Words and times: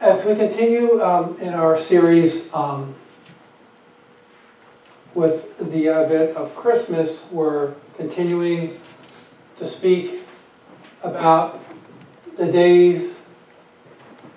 As 0.00 0.24
we 0.24 0.36
continue 0.36 1.02
um, 1.02 1.36
in 1.40 1.54
our 1.54 1.76
series 1.76 2.54
um, 2.54 2.94
with 5.12 5.58
the 5.72 5.88
advent 5.88 6.36
of 6.36 6.54
Christmas, 6.54 7.28
we're 7.32 7.74
continuing 7.96 8.78
to 9.56 9.66
speak 9.66 10.22
about 11.02 11.60
the 12.36 12.46
days 12.46 13.22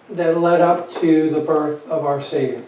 that 0.09 0.39
led 0.39 0.61
up 0.61 0.91
to 0.93 1.29
the 1.29 1.41
birth 1.41 1.87
of 1.89 2.05
our 2.05 2.19
Savior. 2.19 2.63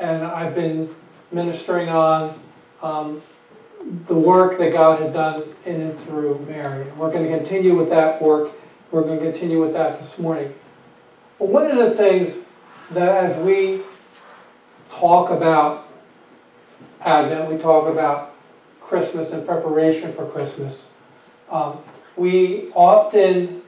And 0.00 0.24
I've 0.24 0.54
been 0.54 0.94
ministering 1.30 1.90
on 1.90 2.40
um, 2.80 3.20
the 4.06 4.14
work 4.14 4.56
that 4.56 4.72
God 4.72 5.02
had 5.02 5.12
done 5.12 5.54
in 5.66 5.82
and 5.82 6.00
through 6.00 6.38
Mary. 6.48 6.88
And 6.88 6.96
we're 6.96 7.12
going 7.12 7.30
to 7.30 7.36
continue 7.36 7.76
with 7.76 7.90
that 7.90 8.22
work. 8.22 8.50
We're 8.92 9.04
going 9.04 9.18
to 9.20 9.24
continue 9.24 9.58
with 9.58 9.72
that 9.72 9.98
this 9.98 10.18
morning. 10.18 10.54
But 11.38 11.48
one 11.48 11.66
of 11.66 11.78
the 11.78 11.94
things 11.94 12.36
that 12.90 13.24
as 13.24 13.38
we 13.38 13.80
talk 14.90 15.30
about 15.30 15.88
Advent, 17.00 17.50
we 17.50 17.56
talk 17.56 17.88
about 17.88 18.34
Christmas 18.82 19.32
and 19.32 19.46
preparation 19.46 20.12
for 20.12 20.26
Christmas, 20.26 20.90
um, 21.48 21.78
we 22.16 22.70
often 22.74 23.62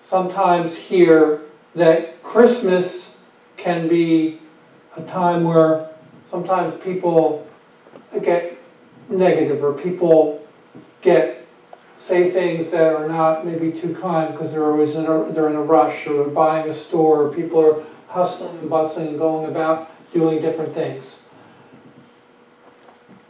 sometimes 0.00 0.74
hear 0.74 1.42
that 1.76 2.20
Christmas 2.24 3.18
can 3.56 3.86
be 3.86 4.40
a 4.96 5.02
time 5.02 5.44
where 5.44 5.90
sometimes 6.26 6.74
people 6.82 7.46
get 8.20 8.58
negative 9.08 9.62
or 9.62 9.72
people 9.72 10.44
get 11.02 11.46
say 11.98 12.30
things 12.30 12.70
that 12.70 12.94
are 12.94 13.08
not 13.08 13.44
maybe 13.44 13.72
too 13.72 13.94
kind 13.94 14.32
because 14.32 14.52
they're 14.52 14.70
always 14.70 14.94
in 14.94 15.04
a, 15.04 15.32
they're 15.32 15.50
in 15.50 15.56
a 15.56 15.62
rush 15.62 16.06
or 16.06 16.14
they're 16.14 16.32
buying 16.32 16.70
a 16.70 16.74
store 16.74 17.24
or 17.24 17.32
people 17.32 17.60
are 17.60 17.84
hustling 18.06 18.56
and 18.58 18.70
bustling 18.70 19.08
and 19.08 19.18
going 19.18 19.50
about 19.50 19.90
doing 20.12 20.40
different 20.40 20.72
things. 20.72 21.24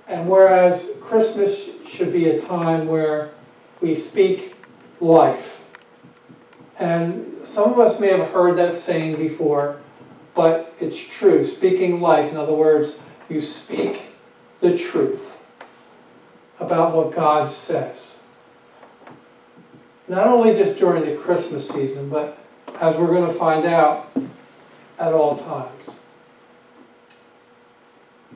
And 0.06 0.28
whereas 0.28 0.90
Christmas 1.00 1.68
should 1.86 2.12
be 2.12 2.28
a 2.28 2.40
time 2.40 2.86
where 2.86 3.30
we 3.80 3.94
speak 3.94 4.54
life. 5.00 5.64
And 6.78 7.36
some 7.44 7.72
of 7.72 7.78
us 7.78 7.98
may 7.98 8.08
have 8.16 8.30
heard 8.30 8.56
that 8.56 8.76
saying 8.76 9.16
before, 9.16 9.80
but 10.34 10.74
it's 10.78 10.98
true. 10.98 11.44
Speaking 11.44 12.00
life, 12.00 12.30
in 12.30 12.36
other 12.36 12.52
words, 12.52 12.98
you 13.28 13.40
speak 13.40 14.02
the 14.60 14.76
truth 14.76 15.42
about 16.60 16.94
what 16.94 17.12
God 17.12 17.50
says. 17.50 18.18
Not 20.08 20.26
only 20.26 20.54
just 20.54 20.78
during 20.78 21.04
the 21.04 21.20
Christmas 21.20 21.68
season, 21.68 22.08
but 22.08 22.38
as 22.80 22.96
we're 22.96 23.08
going 23.08 23.26
to 23.26 23.34
find 23.34 23.66
out 23.66 24.10
at 24.98 25.12
all 25.12 25.36
times. 25.36 25.90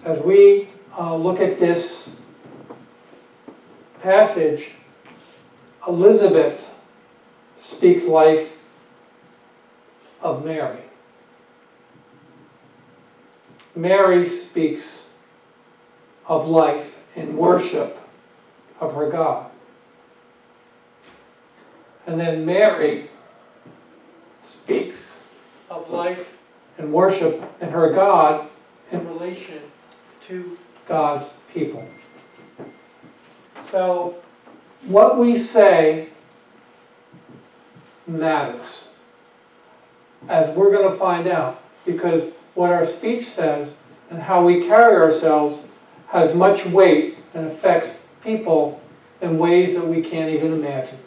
As 0.04 0.18
we 0.20 0.68
uh, 0.98 1.14
look 1.16 1.40
at 1.40 1.58
this 1.58 2.16
passage, 4.00 4.72
Elizabeth 5.86 6.68
speaks 7.56 8.04
life 8.04 8.56
of 10.20 10.44
Mary. 10.44 10.80
Mary 13.74 14.26
speaks 14.26 15.12
of 16.26 16.48
life 16.48 16.98
and 17.16 17.36
worship 17.36 17.98
of 18.80 18.94
her 18.94 19.08
God. 19.08 19.51
And 22.12 22.20
then 22.20 22.44
Mary 22.44 23.08
speaks 24.42 25.16
of 25.70 25.88
life 25.88 26.36
and 26.76 26.92
worship 26.92 27.42
and 27.62 27.70
her 27.70 27.90
God 27.90 28.50
in 28.90 29.08
relation 29.08 29.62
to 30.28 30.58
God's 30.86 31.30
people. 31.54 31.88
So, 33.70 34.16
what 34.82 35.16
we 35.16 35.38
say 35.38 36.10
matters, 38.06 38.90
as 40.28 40.54
we're 40.54 40.70
going 40.70 40.92
to 40.92 40.98
find 40.98 41.26
out, 41.26 41.62
because 41.86 42.34
what 42.52 42.70
our 42.70 42.84
speech 42.84 43.24
says 43.24 43.76
and 44.10 44.20
how 44.20 44.44
we 44.44 44.66
carry 44.66 44.96
ourselves 44.96 45.68
has 46.08 46.34
much 46.34 46.66
weight 46.66 47.16
and 47.32 47.46
affects 47.46 48.04
people 48.22 48.82
in 49.22 49.38
ways 49.38 49.74
that 49.76 49.86
we 49.86 50.02
can't 50.02 50.28
even 50.28 50.52
imagine. 50.52 50.98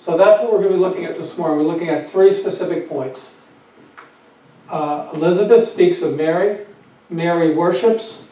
So 0.00 0.16
that's 0.16 0.40
what 0.40 0.50
we're 0.50 0.60
going 0.60 0.70
to 0.70 0.76
be 0.76 0.80
looking 0.80 1.04
at 1.04 1.14
this 1.14 1.36
morning. 1.36 1.58
We're 1.58 1.70
looking 1.70 1.90
at 1.90 2.10
three 2.10 2.32
specific 2.32 2.88
points. 2.88 3.36
Uh, 4.66 5.10
Elizabeth 5.12 5.68
speaks 5.68 6.00
of 6.00 6.16
Mary, 6.16 6.64
Mary 7.10 7.54
worships, 7.54 8.30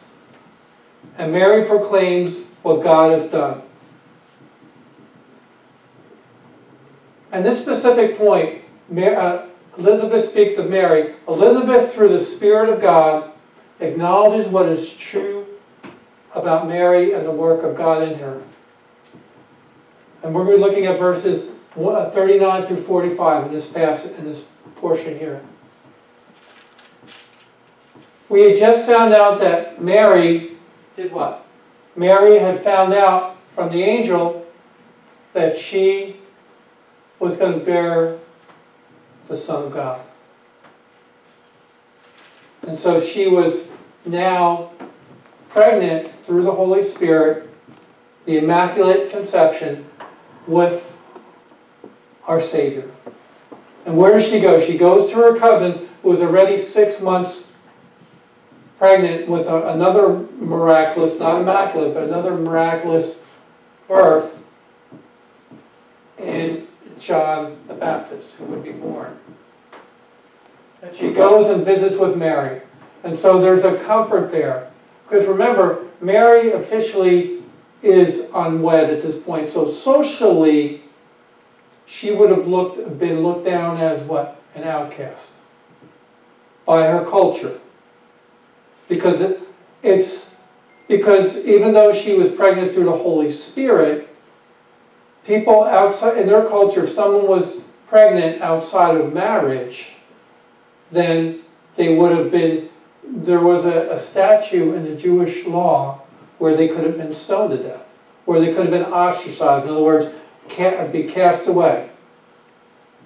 and 1.19 1.31
Mary 1.31 1.67
proclaims 1.67 2.39
what 2.63 2.81
God 2.81 3.11
has 3.11 3.29
done. 3.29 3.61
And 7.31 7.45
this 7.45 7.61
specific 7.61 8.17
point, 8.17 8.63
uh, 8.91 9.45
Elizabeth 9.77 10.27
speaks 10.27 10.57
of 10.57 10.71
Mary. 10.71 11.17
Elizabeth, 11.27 11.93
through 11.93 12.09
the 12.09 12.19
Spirit 12.19 12.69
of 12.69 12.81
God, 12.81 13.31
acknowledges 13.79 14.47
what 14.47 14.65
is 14.65 14.91
true 14.91 15.45
about 16.33 16.67
Mary 16.67 17.13
and 17.13 17.27
the 17.27 17.31
work 17.31 17.63
of 17.63 17.77
God 17.77 18.01
in 18.01 18.17
her. 18.17 18.41
And 20.23 20.33
we're 20.33 20.45
going 20.45 20.57
to 20.57 20.63
be 20.63 20.67
looking 20.67 20.85
at 20.87 20.97
verses 20.97 21.51
39 21.79 22.65
through 22.65 22.81
45 22.81 23.47
in 23.47 23.53
this 23.53 23.67
passage, 23.71 24.17
in 24.17 24.25
this 24.25 24.43
portion 24.75 25.17
here. 25.17 25.41
We 28.27 28.41
had 28.41 28.57
just 28.57 28.85
found 28.85 29.13
out 29.13 29.39
that 29.39 29.81
Mary 29.81 30.57
did 30.95 31.11
what? 31.11 31.45
Mary 31.95 32.37
had 32.37 32.63
found 32.63 32.93
out 32.93 33.37
from 33.53 33.71
the 33.71 33.81
angel 33.81 34.45
that 35.33 35.57
she 35.57 36.17
was 37.19 37.35
going 37.35 37.59
to 37.59 37.65
bear 37.65 38.17
the 39.27 39.35
Son 39.35 39.65
of 39.65 39.73
God. 39.73 40.01
And 42.67 42.77
so 42.77 42.99
she 42.99 43.27
was 43.27 43.69
now 44.05 44.71
pregnant 45.49 46.23
through 46.23 46.43
the 46.43 46.51
Holy 46.51 46.83
Spirit, 46.83 47.49
the 48.25 48.37
Immaculate 48.37 49.09
Conception, 49.09 49.85
with 50.45 50.88
our 52.29 52.39
Savior. 52.39 52.89
And 53.85 53.97
where 53.97 54.13
does 54.13 54.27
she 54.27 54.39
go? 54.39 54.61
She 54.61 54.77
goes 54.77 55.09
to 55.09 55.15
her 55.17 55.37
cousin 55.37 55.89
who 56.03 56.13
is 56.13 56.21
already 56.21 56.57
six 56.57 57.01
months 57.01 57.51
pregnant 58.77 59.27
with 59.27 59.47
a, 59.47 59.69
another 59.69 60.27
miraculous, 60.39 61.19
not 61.19 61.41
immaculate, 61.41 61.95
but 61.95 62.03
another 62.03 62.35
miraculous 62.35 63.21
birth 63.87 64.45
in 66.19 66.67
John 66.99 67.57
the 67.67 67.73
Baptist, 67.73 68.35
who 68.35 68.45
would 68.45 68.63
be 68.63 68.73
born. 68.73 69.17
And 70.83 70.95
she 70.95 71.11
goes 71.11 71.49
and 71.49 71.65
visits 71.65 71.97
with 71.97 72.15
Mary. 72.15 72.61
And 73.03 73.17
so 73.17 73.41
there's 73.41 73.63
a 73.63 73.83
comfort 73.83 74.31
there. 74.31 74.71
Because 75.07 75.25
remember, 75.25 75.87
Mary 75.99 76.51
officially 76.51 77.41
is 77.81 78.29
unwed 78.35 78.91
at 78.91 79.01
this 79.01 79.15
point. 79.15 79.49
So 79.49 79.69
socially, 79.69 80.83
she 81.89 82.11
would 82.11 82.29
have 82.29 82.47
looked, 82.47 82.99
been 82.99 83.21
looked 83.21 83.43
down 83.43 83.77
as 83.77 84.03
what? 84.03 84.39
An 84.53 84.63
outcast 84.63 85.31
by 86.69 86.85
her 86.85 87.03
culture. 87.03 87.59
Because 88.87 89.21
it, 89.21 89.41
it's 89.81 90.35
because 90.87 91.43
even 91.45 91.73
though 91.73 91.91
she 91.91 92.13
was 92.13 92.29
pregnant 92.29 92.75
through 92.75 92.85
the 92.85 92.91
Holy 92.95 93.31
Spirit, 93.31 94.07
people 95.25 95.63
outside 95.63 96.17
in 96.19 96.27
their 96.27 96.45
culture, 96.45 96.83
if 96.83 96.91
someone 96.91 97.25
was 97.25 97.61
pregnant 97.87 98.43
outside 98.43 98.95
of 98.95 99.11
marriage, 99.11 99.93
then 100.91 101.39
they 101.75 101.95
would 101.95 102.11
have 102.11 102.29
been 102.29 102.69
there 103.03 103.41
was 103.41 103.65
a, 103.65 103.89
a 103.89 104.75
in 104.75 104.83
the 104.83 104.95
Jewish 104.95 105.45
law 105.45 106.01
where 106.37 106.55
they 106.55 106.67
could 106.67 106.83
have 106.83 106.97
been 106.97 107.15
stoned 107.15 107.57
to 107.57 107.63
death, 107.63 107.91
where 108.25 108.39
they 108.39 108.53
could 108.53 108.67
have 108.67 108.71
been 108.71 108.93
ostracized. 108.93 109.65
In 109.65 109.71
other 109.71 109.81
words, 109.81 110.13
be 110.91 111.05
cast 111.07 111.47
away. 111.47 111.89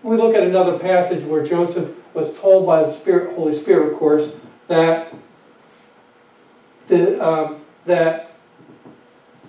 We 0.02 0.18
look 0.18 0.36
at 0.36 0.44
another 0.44 0.78
passage 0.78 1.24
where 1.24 1.46
Joseph 1.46 1.92
was 2.14 2.38
told 2.38 2.66
by 2.66 2.84
the 2.84 2.92
Spirit, 2.92 3.36
Holy 3.36 3.56
Spirit, 3.56 3.92
of 3.92 3.98
course, 3.98 4.36
that 4.68 5.14
the, 6.88 7.26
um, 7.26 7.62
that 7.86 8.36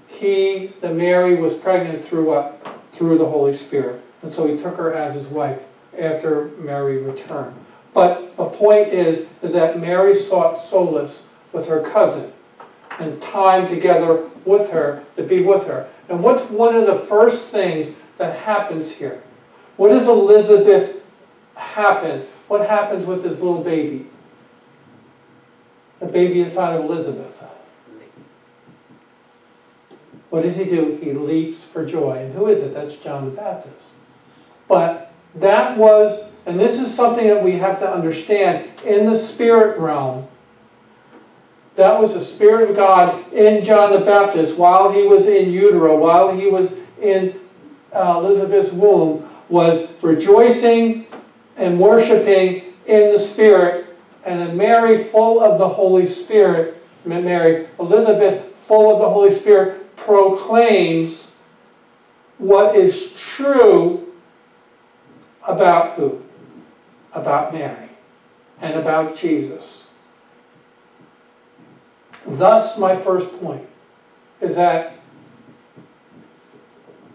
he, 0.07 0.73
that 0.81 0.95
Mary, 0.95 1.37
was 1.37 1.55
pregnant 1.55 2.05
through 2.05 2.25
what? 2.25 2.61
Through 2.93 3.19
the 3.19 3.27
Holy 3.27 3.53
Spirit, 3.53 4.03
and 4.23 4.33
so 4.33 4.47
he 4.47 4.57
took 4.57 4.77
her 4.77 4.95
as 4.95 5.15
his 5.15 5.27
wife 5.27 5.65
after 5.99 6.47
Mary 6.59 6.99
returned. 6.99 7.55
But 7.93 8.37
the 8.37 8.47
point 8.47 8.93
is, 8.93 9.29
is 9.43 9.53
that 9.53 9.81
Mary 9.81 10.15
sought 10.15 10.59
solace 10.59 11.29
with 11.53 11.67
her 11.69 11.81
cousin 11.81 12.33
and 12.99 13.21
time 13.21 13.67
together 13.67 14.29
with 14.45 14.71
her 14.71 15.03
to 15.17 15.23
be 15.23 15.43
with 15.43 15.67
her. 15.67 15.89
And 16.09 16.23
what's 16.23 16.43
one 16.51 16.75
of 16.75 16.87
the 16.87 17.01
first 17.07 17.51
things 17.51 17.95
that 18.19 18.39
happens 18.41 18.91
here? 18.91 19.23
What 19.77 19.89
does 19.89 20.07
Elizabeth 20.07 21.03
happen? 21.57 22.27
What 22.49 22.69
happens 22.69 23.07
with 23.07 23.23
this 23.23 23.41
little 23.41 23.63
baby? 23.63 24.07
The 26.01 26.07
baby 26.07 26.43
inside 26.43 26.75
of 26.75 26.85
Elizabeth. 26.85 27.43
What 30.35 30.43
does 30.43 30.57
he 30.57 30.65
do? 30.65 30.99
He 31.01 31.13
leaps 31.13 31.63
for 31.63 31.87
joy. 31.87 32.19
And 32.19 32.35
who 32.35 32.49
is 32.49 32.59
it? 32.59 32.75
That's 32.75 32.97
John 32.97 33.27
the 33.27 33.31
Baptist. 33.31 33.91
But 34.67 35.13
that 35.37 35.79
was, 35.79 36.29
and 36.45 36.59
this 36.59 36.81
is 36.81 36.93
something 36.93 37.29
that 37.29 37.41
we 37.41 37.53
have 37.53 37.79
to 37.79 37.89
understand 37.89 38.69
in 38.85 39.05
the 39.05 39.17
spirit 39.17 39.79
realm. 39.79 40.27
That 41.77 42.01
was 42.01 42.15
the 42.15 42.21
Spirit 42.21 42.71
of 42.71 42.77
God 42.77 43.33
in 43.33 43.65
John 43.65 43.91
the 43.91 44.01
Baptist 44.01 44.57
while 44.57 44.93
he 44.93 45.03
was 45.03 45.27
in 45.27 45.51
utero, 45.51 45.97
while 45.97 46.33
he 46.33 46.47
was 46.47 46.79
in 47.03 47.41
uh, 47.93 48.21
Elizabeth's 48.23 48.73
womb, 48.73 49.29
was 49.49 49.93
rejoicing 50.03 51.07
and 51.57 51.79
worshiping 51.79 52.75
in 52.87 53.11
the 53.11 53.19
Spirit. 53.19 53.97
And 54.25 54.57
Mary, 54.57 55.05
full 55.05 55.43
of 55.43 55.59
the 55.59 55.69
Holy 55.69 56.07
Spirit, 56.07 56.83
Mary, 57.05 57.69
Elizabeth, 57.79 58.57
full 58.57 58.93
of 58.93 58.99
the 58.99 59.09
Holy 59.09 59.33
Spirit, 59.33 59.97
proclaims 59.97 61.35
what 62.39 62.77
is 62.77 63.13
true 63.15 64.13
about 65.47 65.95
who? 65.95 66.23
About 67.13 67.53
Mary 67.53 67.89
and 68.61 68.75
about 68.75 69.15
Jesus. 69.15 69.94
Thus, 72.27 72.79
my 72.79 72.97
first 72.97 73.31
point 73.41 73.67
is 74.41 74.57
that 74.57 74.97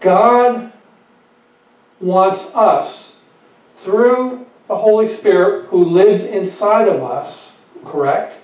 God 0.00 0.72
wants 2.00 2.54
us, 2.54 3.22
through 3.76 4.46
the 4.66 4.76
Holy 4.76 5.08
Spirit 5.08 5.66
who 5.66 5.84
lives 5.84 6.24
inside 6.24 6.88
of 6.88 7.02
us, 7.02 7.62
correct? 7.84 8.38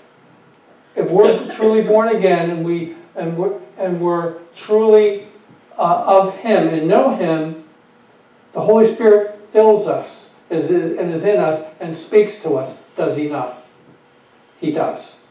If 0.94 1.10
we're 1.10 1.50
truly 1.52 1.82
born 1.82 2.16
again 2.16 2.50
and, 2.50 2.64
we, 2.64 2.96
and, 3.14 3.36
we're, 3.36 3.58
and 3.78 4.00
we're 4.00 4.38
truly 4.54 5.26
uh, 5.78 6.04
of 6.06 6.36
Him 6.36 6.68
and 6.68 6.88
know 6.88 7.14
Him, 7.14 7.64
the 8.52 8.60
Holy 8.60 8.92
Spirit 8.92 9.38
fills 9.50 9.86
us 9.86 10.36
is, 10.48 10.70
and 10.70 11.12
is 11.12 11.24
in 11.24 11.38
us 11.38 11.62
and 11.80 11.94
speaks 11.96 12.42
to 12.42 12.54
us, 12.54 12.78
does 12.94 13.16
He 13.16 13.28
not? 13.28 13.62
He 14.58 14.72
does. 14.72 15.25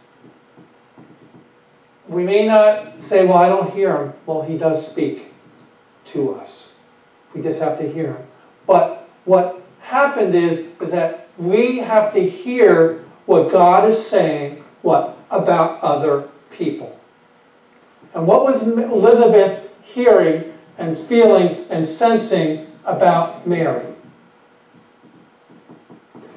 We 2.08 2.24
may 2.24 2.46
not 2.46 3.02
say, 3.02 3.26
well, 3.26 3.38
I 3.38 3.50
don't 3.50 3.72
hear 3.72 3.98
Him. 3.98 4.14
Well, 4.26 4.44
He 4.44 4.58
does 4.58 4.86
speak 4.86 5.34
to 6.06 6.36
us. 6.36 6.76
We 7.34 7.42
just 7.42 7.60
have 7.60 7.78
to 7.80 7.92
hear 7.92 8.14
Him. 8.14 8.28
But 8.68 9.10
what 9.26 9.62
happened 9.82 10.36
is, 10.36 10.66
is 10.82 10.92
that 10.92 11.30
we 11.38 11.80
have 11.80 12.14
to 12.14 12.28
hear 12.28 13.04
what 13.26 13.52
God 13.52 13.90
is 13.90 14.06
saying, 14.06 14.64
what? 14.82 15.18
About 15.32 15.82
other 15.82 16.30
people. 16.52 17.00
And 18.14 18.28
what 18.28 18.44
was 18.44 18.62
Elizabeth 18.62 19.70
hearing 19.82 20.54
and 20.78 20.98
feeling 20.98 21.66
and 21.70 21.86
sensing 21.86 22.68
about 22.86 23.48
Mary? 23.48 23.86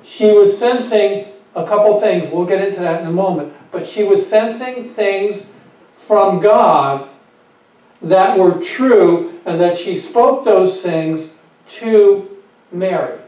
She 0.03 0.33
was 0.33 0.59
sensing 0.59 1.27
a 1.55 1.67
couple 1.67 2.01
things. 2.01 2.33
We'll 2.33 2.47
get 2.47 2.67
into 2.67 2.81
that 2.81 3.03
in 3.03 3.07
a 3.07 3.13
moment. 3.13 3.53
But 3.71 3.87
she 3.87 4.03
was 4.03 4.27
sensing 4.27 4.83
things 4.83 5.51
from 5.99 6.41
God 6.41 7.09
that 8.01 8.39
were 8.39 8.59
true 8.63 9.41
and 9.45 9.61
that 9.61 9.77
she 9.77 9.99
spoke 9.99 10.45
those 10.45 10.83
things 10.83 11.35
to 11.69 12.37
Mary. 12.71 13.19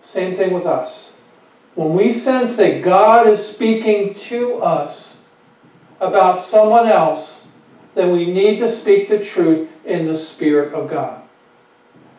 Same 0.00 0.34
thing 0.34 0.52
with 0.52 0.66
us. 0.66 1.16
When 1.74 1.94
we 1.94 2.10
sense 2.10 2.56
that 2.56 2.82
God 2.82 3.26
is 3.26 3.46
speaking 3.46 4.14
to 4.14 4.56
us 4.56 5.22
about 6.00 6.44
someone 6.44 6.86
else, 6.86 7.48
then 7.94 8.12
we 8.12 8.26
need 8.26 8.58
to 8.58 8.68
speak 8.68 9.08
the 9.08 9.18
truth 9.18 9.70
in 9.84 10.06
the 10.06 10.14
Spirit 10.14 10.74
of 10.74 10.88
God. 10.88 11.22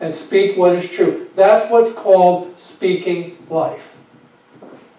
And 0.00 0.14
speak 0.14 0.56
what 0.56 0.74
is 0.74 0.88
true. 0.88 1.28
That's 1.34 1.70
what's 1.70 1.92
called 1.92 2.58
speaking 2.58 3.36
life. 3.50 3.99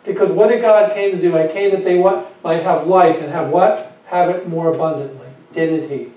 Because 0.03 0.31
what 0.31 0.50
did 0.50 0.62
God 0.62 0.94
came 0.94 1.12
to 1.12 1.21
do? 1.21 1.38
I 1.38 1.48
came 1.48 1.71
that 1.71 1.83
they 1.83 1.98
what? 1.98 2.31
might 2.44 2.63
have 2.63 2.88
life 2.88 3.21
and 3.21 3.31
have 3.31 3.50
what? 3.50 3.98
Have 4.06 4.30
it 4.30 4.48
more 4.48 4.74
abundantly. 4.74 5.27
Didn't 5.53 5.89
he? 5.89 6.12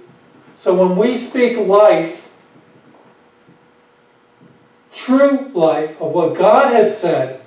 So 0.58 0.74
when 0.74 0.96
we 0.96 1.16
speak 1.16 1.58
life, 1.58 2.34
true 4.92 5.50
life 5.54 6.00
of 6.00 6.12
what 6.12 6.34
God 6.34 6.72
has 6.72 6.98
said, 6.98 7.42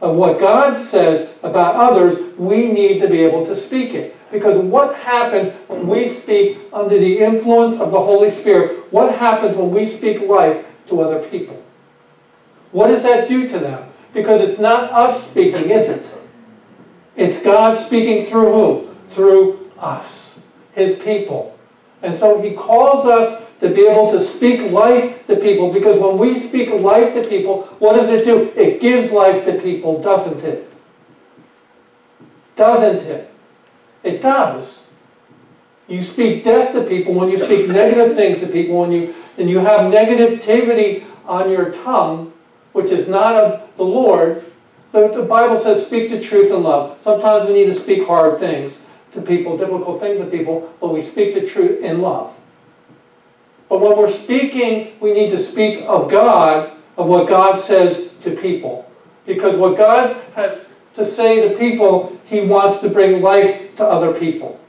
of 0.00 0.16
what 0.16 0.38
God 0.38 0.76
says 0.76 1.32
about 1.42 1.76
others, 1.76 2.36
we 2.36 2.70
need 2.70 3.00
to 3.00 3.08
be 3.08 3.20
able 3.20 3.46
to 3.46 3.56
speak 3.56 3.94
it. 3.94 4.14
Because 4.30 4.58
what 4.58 4.96
happens 4.96 5.52
when 5.68 5.86
we 5.86 6.08
speak 6.08 6.58
under 6.72 6.98
the 6.98 7.18
influence 7.20 7.80
of 7.80 7.92
the 7.92 8.00
Holy 8.00 8.30
Spirit? 8.30 8.92
What 8.92 9.14
happens 9.14 9.56
when 9.56 9.70
we 9.70 9.86
speak 9.86 10.20
life 10.20 10.66
to 10.88 11.00
other 11.00 11.26
people? 11.28 11.62
What 12.72 12.88
does 12.88 13.02
that 13.04 13.28
do 13.28 13.48
to 13.48 13.58
them? 13.58 13.88
Because 14.16 14.40
it's 14.40 14.58
not 14.58 14.90
us 14.92 15.28
speaking, 15.28 15.68
is 15.68 15.90
it? 15.90 16.10
It's 17.16 17.42
God 17.42 17.76
speaking 17.76 18.24
through 18.24 18.50
who? 18.50 18.94
Through 19.10 19.70
us, 19.78 20.40
His 20.72 20.94
people. 20.94 21.58
And 22.00 22.16
so 22.16 22.40
He 22.40 22.54
calls 22.54 23.04
us 23.04 23.42
to 23.60 23.68
be 23.68 23.86
able 23.86 24.10
to 24.10 24.18
speak 24.18 24.72
life 24.72 25.26
to 25.26 25.36
people 25.36 25.70
because 25.70 25.98
when 25.98 26.16
we 26.16 26.38
speak 26.38 26.70
life 26.70 27.12
to 27.12 27.28
people, 27.28 27.64
what 27.78 27.92
does 27.92 28.08
it 28.08 28.24
do? 28.24 28.50
It 28.56 28.80
gives 28.80 29.12
life 29.12 29.44
to 29.44 29.60
people, 29.60 30.00
doesn't 30.00 30.42
it? 30.42 30.72
Doesn't 32.56 33.06
it? 33.06 33.30
It 34.02 34.22
does. 34.22 34.88
You 35.88 36.00
speak 36.00 36.42
death 36.42 36.72
to 36.72 36.84
people 36.84 37.12
when 37.12 37.28
you 37.28 37.36
speak 37.36 37.68
negative 37.68 38.16
things 38.16 38.40
to 38.40 38.46
people, 38.46 38.80
when 38.80 38.92
you 38.92 39.14
and 39.36 39.50
you 39.50 39.58
have 39.58 39.92
negativity 39.92 41.04
on 41.26 41.50
your 41.50 41.70
tongue, 41.70 42.32
which 42.76 42.90
is 42.90 43.08
not 43.08 43.34
of 43.34 43.76
the 43.78 43.82
Lord, 43.82 44.44
the, 44.92 45.26
Bible 45.26 45.56
says 45.56 45.86
speak 45.86 46.10
the 46.10 46.20
truth 46.20 46.52
in 46.52 46.62
love. 46.62 46.98
Sometimes 47.00 47.48
we 47.48 47.54
need 47.54 47.64
to 47.64 47.74
speak 47.74 48.06
hard 48.06 48.38
things 48.38 48.84
to 49.12 49.22
people, 49.22 49.56
difficult 49.56 49.98
things 49.98 50.20
to 50.20 50.26
people, 50.26 50.74
but 50.78 50.92
we 50.92 51.00
speak 51.00 51.32
the 51.32 51.46
truth 51.46 51.82
in 51.82 52.02
love. 52.02 52.36
But 53.70 53.80
when 53.80 53.96
we're 53.96 54.12
speaking, 54.12 54.92
we 55.00 55.14
need 55.14 55.30
to 55.30 55.38
speak 55.38 55.84
of 55.86 56.10
God, 56.10 56.76
of 56.98 57.08
what 57.08 57.26
God 57.26 57.58
says 57.58 58.10
to 58.20 58.36
people. 58.36 58.90
Because 59.24 59.56
what 59.56 59.78
God 59.78 60.14
has 60.34 60.66
to 60.96 61.04
say 61.04 61.48
to 61.48 61.56
people, 61.56 62.20
He 62.26 62.42
wants 62.42 62.80
to 62.80 62.90
bring 62.90 63.22
life 63.22 63.74
to 63.76 63.84
other 63.86 64.12
people. 64.12 64.60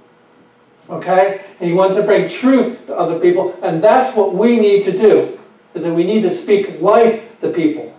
Okay? 0.89 1.41
And 1.60 1.70
He 1.70 1.75
wants 1.75 1.98
to 1.98 2.03
bring 2.03 2.29
truth 2.29 2.88
to 2.88 2.96
other 2.96 3.20
people. 3.20 3.60
And 3.62 3.81
that's 3.81 4.15
what 4.15 4.34
we 4.34 4.58
need 4.58 4.86
to 4.86 4.98
do, 4.98 5.38
is 5.74 5.84
that 5.84 5.93
we 5.93 6.05
need 6.05 6.22
to 6.22 6.31
speak 6.31 6.79
life 6.79 7.22
to 7.41 7.50
people. 7.50 7.97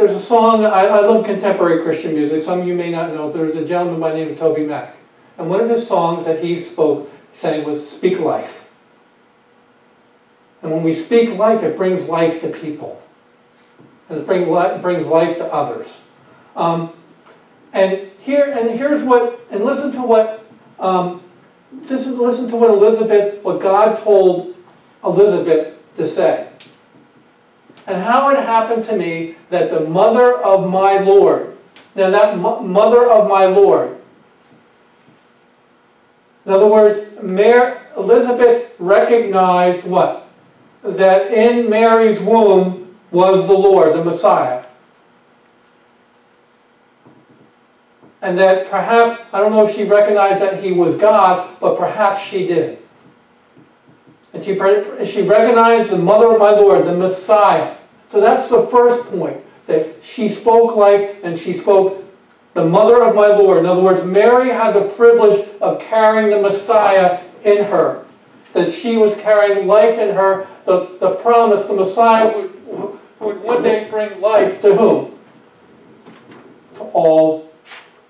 There's 0.00 0.14
a 0.14 0.18
song, 0.18 0.64
I, 0.64 0.86
I 0.86 1.00
love 1.02 1.26
contemporary 1.26 1.82
Christian 1.82 2.14
music. 2.14 2.42
Some 2.42 2.60
of 2.60 2.66
you 2.66 2.74
may 2.74 2.88
not 2.90 3.12
know, 3.12 3.30
there's 3.30 3.54
a 3.54 3.66
gentleman 3.66 4.00
by 4.00 4.12
the 4.12 4.16
name 4.16 4.32
of 4.32 4.38
TobyMac. 4.38 4.92
And 5.36 5.50
one 5.50 5.60
of 5.60 5.68
his 5.68 5.86
songs 5.86 6.24
that 6.24 6.42
he 6.42 6.58
spoke, 6.58 7.12
saying 7.34 7.66
was, 7.66 7.86
Speak 7.86 8.18
Life. 8.18 8.70
And 10.62 10.72
when 10.72 10.82
we 10.82 10.94
speak 10.94 11.36
life, 11.36 11.62
it 11.62 11.76
brings 11.76 12.08
life 12.08 12.40
to 12.40 12.48
people. 12.48 13.02
And 14.08 14.18
it 14.18 14.26
bring 14.26 14.50
li 14.50 14.78
brings 14.78 15.06
life 15.06 15.36
to 15.36 15.52
others. 15.52 16.00
Um, 16.56 16.94
and 17.74 18.10
here, 18.20 18.54
and 18.58 18.70
here's 18.70 19.02
what, 19.02 19.38
and 19.50 19.66
listen 19.66 19.92
to 19.92 20.00
what, 20.00 20.46
um, 20.78 21.22
listen 21.90 22.48
to 22.48 22.56
what 22.56 22.70
Elizabeth, 22.70 23.44
what 23.44 23.60
God 23.60 23.98
told 23.98 24.56
Elizabeth 25.04 25.76
to 25.96 26.06
say. 26.06 26.49
And 27.86 28.02
how 28.02 28.28
it 28.30 28.38
happened 28.38 28.84
to 28.84 28.96
me 28.96 29.36
that 29.48 29.70
the 29.70 29.80
mother 29.80 30.36
of 30.38 30.68
my 30.68 30.98
Lord, 30.98 31.56
now 31.94 32.10
that 32.10 32.38
mother 32.38 33.10
of 33.10 33.28
my 33.28 33.46
Lord, 33.46 34.00
in 36.44 36.52
other 36.52 36.66
words, 36.66 37.22
Mary, 37.22 37.78
Elizabeth 37.96 38.72
recognized 38.78 39.86
what? 39.86 40.28
That 40.82 41.32
in 41.32 41.68
Mary's 41.68 42.20
womb 42.20 42.96
was 43.10 43.46
the 43.46 43.54
Lord, 43.54 43.94
the 43.94 44.04
Messiah. 44.04 44.64
And 48.22 48.38
that 48.38 48.68
perhaps, 48.68 49.20
I 49.32 49.38
don't 49.38 49.52
know 49.52 49.66
if 49.66 49.74
she 49.74 49.84
recognized 49.84 50.40
that 50.40 50.62
he 50.62 50.72
was 50.72 50.94
God, 50.94 51.56
but 51.60 51.78
perhaps 51.78 52.22
she 52.22 52.46
did. 52.46 52.78
And 54.32 54.42
she, 54.42 54.54
she 55.04 55.22
recognized 55.22 55.90
the 55.90 55.98
mother 55.98 56.32
of 56.32 56.38
my 56.38 56.50
Lord, 56.52 56.86
the 56.86 56.94
Messiah. 56.94 57.76
So 58.08 58.20
that's 58.20 58.48
the 58.48 58.66
first 58.68 59.08
point, 59.10 59.38
that 59.66 60.02
she 60.02 60.28
spoke 60.28 60.76
life 60.76 61.16
and 61.22 61.38
she 61.38 61.52
spoke 61.52 62.04
the 62.54 62.64
mother 62.64 63.02
of 63.02 63.14
my 63.14 63.28
Lord. 63.28 63.58
In 63.58 63.66
other 63.66 63.82
words, 63.82 64.04
Mary 64.04 64.50
had 64.50 64.72
the 64.72 64.88
privilege 64.90 65.48
of 65.60 65.80
carrying 65.80 66.30
the 66.30 66.40
Messiah 66.40 67.22
in 67.44 67.64
her. 67.64 68.04
that 68.52 68.72
she 68.72 68.96
was 68.96 69.14
carrying 69.14 69.66
life 69.66 69.98
in 69.98 70.14
her, 70.14 70.46
the, 70.64 70.96
the 70.98 71.10
promise, 71.16 71.64
the 71.66 71.72
Messiah 71.72 72.36
would, 72.36 72.98
would 73.20 73.42
one 73.42 73.62
day 73.62 73.88
bring 73.90 74.20
life 74.20 74.60
to 74.62 74.74
whom? 74.74 75.18
To 76.74 76.82
all 76.82 77.52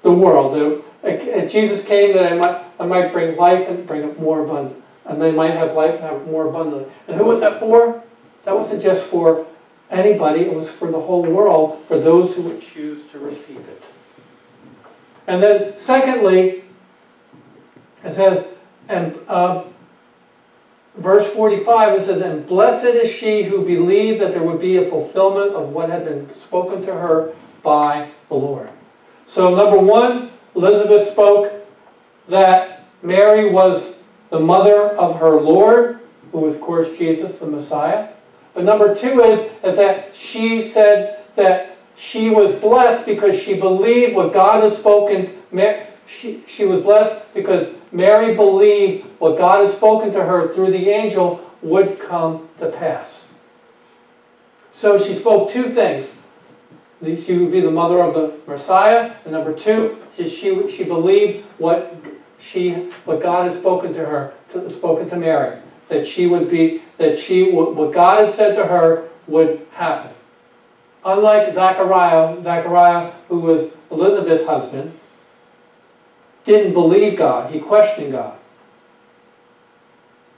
the 0.03 0.13
world. 0.13 0.85
And 1.03 1.51
Jesus 1.51 1.85
came 1.85 2.15
that 2.15 2.33
I 2.33 2.37
might, 2.37 2.65
I 2.79 2.87
might 2.87 3.13
bring 3.13 3.37
life 3.37 3.69
and 3.69 3.87
bring 3.87 4.03
it 4.03 4.21
more 4.21 4.45
abundant. 4.45 4.80
And 5.05 5.21
they 5.21 5.33
might 5.33 5.53
have 5.53 5.75
life 5.75 5.95
and 5.95 6.05
have 6.05 6.27
more 6.27 6.49
abundantly. 6.49 6.91
And 7.09 7.17
who 7.17 7.25
was 7.25 7.41
that 7.41 7.59
for? 7.59 8.03
That 8.45 8.57
wasn't 8.57 8.83
just 8.83 9.07
for 9.07 9.47
anybody, 9.91 10.43
it 10.43 10.55
was 10.55 10.71
for 10.71 10.91
the 10.91 11.01
whole 11.01 11.23
world, 11.23 11.85
for 11.87 11.99
those 11.99 12.35
who 12.35 12.43
would 12.43 12.63
choose 12.63 13.01
to 13.11 13.19
receive 13.19 13.59
it. 13.69 13.85
And 15.27 15.43
then, 15.43 15.77
secondly, 15.77 16.65
it 18.05 18.13
says, 18.13 18.49
and 18.89 19.19
uh, 19.29 19.65
verse 20.97 21.29
45, 21.29 21.95
it 21.95 22.03
says, 22.03 22.23
And 22.23 22.47
blessed 22.47 22.85
is 22.85 23.11
she 23.11 23.43
who 23.43 23.65
believed 23.65 24.21
that 24.21 24.33
there 24.33 24.43
would 24.43 24.61
be 24.61 24.77
a 24.77 24.89
fulfillment 24.89 25.53
of 25.53 25.71
what 25.71 25.91
had 25.91 26.05
been 26.05 26.33
spoken 26.35 26.83
to 26.83 26.95
her 26.95 27.35
by 27.63 28.11
the 28.29 28.35
Lord. 28.35 28.71
So, 29.27 29.55
number 29.55 29.79
one, 29.79 30.31
Elizabeth 30.57 31.07
spoke 31.09 31.53
that 32.29 32.85
Mary 33.03 33.49
was 33.49 34.00
the 34.31 34.41
mother 34.41 34.91
of 34.91 35.19
her 35.21 35.41
Lord, 35.41 36.01
who 36.33 36.47
of 36.47 36.61
course, 36.61 36.97
Jesus, 36.97 37.39
the 37.39 37.47
Messiah. 37.47 38.09
But 38.55 38.65
number 38.65 38.95
two 38.95 39.23
is, 39.23 39.41
is 39.63 39.77
that 39.77 40.15
she 40.15 40.63
said 40.63 41.25
that 41.35 41.77
she 41.97 42.31
was 42.31 42.53
blessed 42.53 43.07
because 43.07 43.39
she 43.39 43.59
believed 43.59 44.15
what 44.15 44.33
God 44.33 44.63
had 44.63 44.73
spoken. 44.73 45.33
She, 46.07 46.43
she 46.47 46.65
was 46.65 46.83
blessed 46.83 47.35
because 47.35 47.75
Mary 47.93 48.35
believed 48.35 49.07
what 49.19 49.37
God 49.37 49.61
had 49.61 49.71
spoken 49.77 50.11
to 50.13 50.25
her 50.25 50.53
through 50.53 50.71
the 50.71 50.89
angel 50.89 51.45
would 51.63 52.01
come 52.01 52.49
to 52.59 52.69
pass. 52.69 53.29
So 54.73 54.99
she 54.99 55.15
spoke 55.15 55.51
two 55.51 55.69
things. 55.69 56.17
She 57.03 57.39
would 57.39 57.51
be 57.51 57.61
the 57.61 57.71
mother 57.71 58.01
of 58.01 58.15
the 58.15 58.35
Messiah, 58.47 59.15
and 59.25 59.33
number 59.33 59.55
two, 59.55 59.99
she, 60.15 60.29
she, 60.29 60.71
she 60.71 60.85
believed 60.85 61.47
what 61.59 61.95
she 62.41 62.73
what 63.05 63.23
God 63.23 63.45
has 63.47 63.57
spoken 63.57 63.93
to 63.93 64.05
her, 64.05 64.33
to, 64.51 64.69
spoken 64.71 65.09
to 65.11 65.17
Mary, 65.17 65.59
that 65.89 66.07
she 66.07 66.27
would 66.27 66.49
be 66.49 66.83
that 66.97 67.19
she 67.19 67.53
what 67.53 67.93
God 67.93 68.21
had 68.21 68.31
said 68.31 68.55
to 68.57 68.67
her 68.67 69.09
would 69.27 69.67
happen. 69.73 70.11
Unlike 71.05 71.55
Zachariah, 71.55 72.41
Zachariah, 72.43 73.13
who 73.29 73.39
was 73.39 73.75
Elizabeth's 73.91 74.45
husband, 74.45 74.99
didn't 76.45 76.73
believe 76.73 77.17
God. 77.17 77.51
He 77.51 77.59
questioned 77.59 78.13
God. 78.13 78.37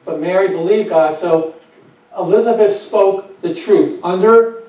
But 0.05 0.21
Mary 0.21 0.49
believed 0.49 0.89
God, 0.89 1.17
so 1.17 1.55
Elizabeth 2.17 2.75
spoke 2.75 3.41
the 3.41 3.55
truth. 3.55 4.01
Under 4.03 4.63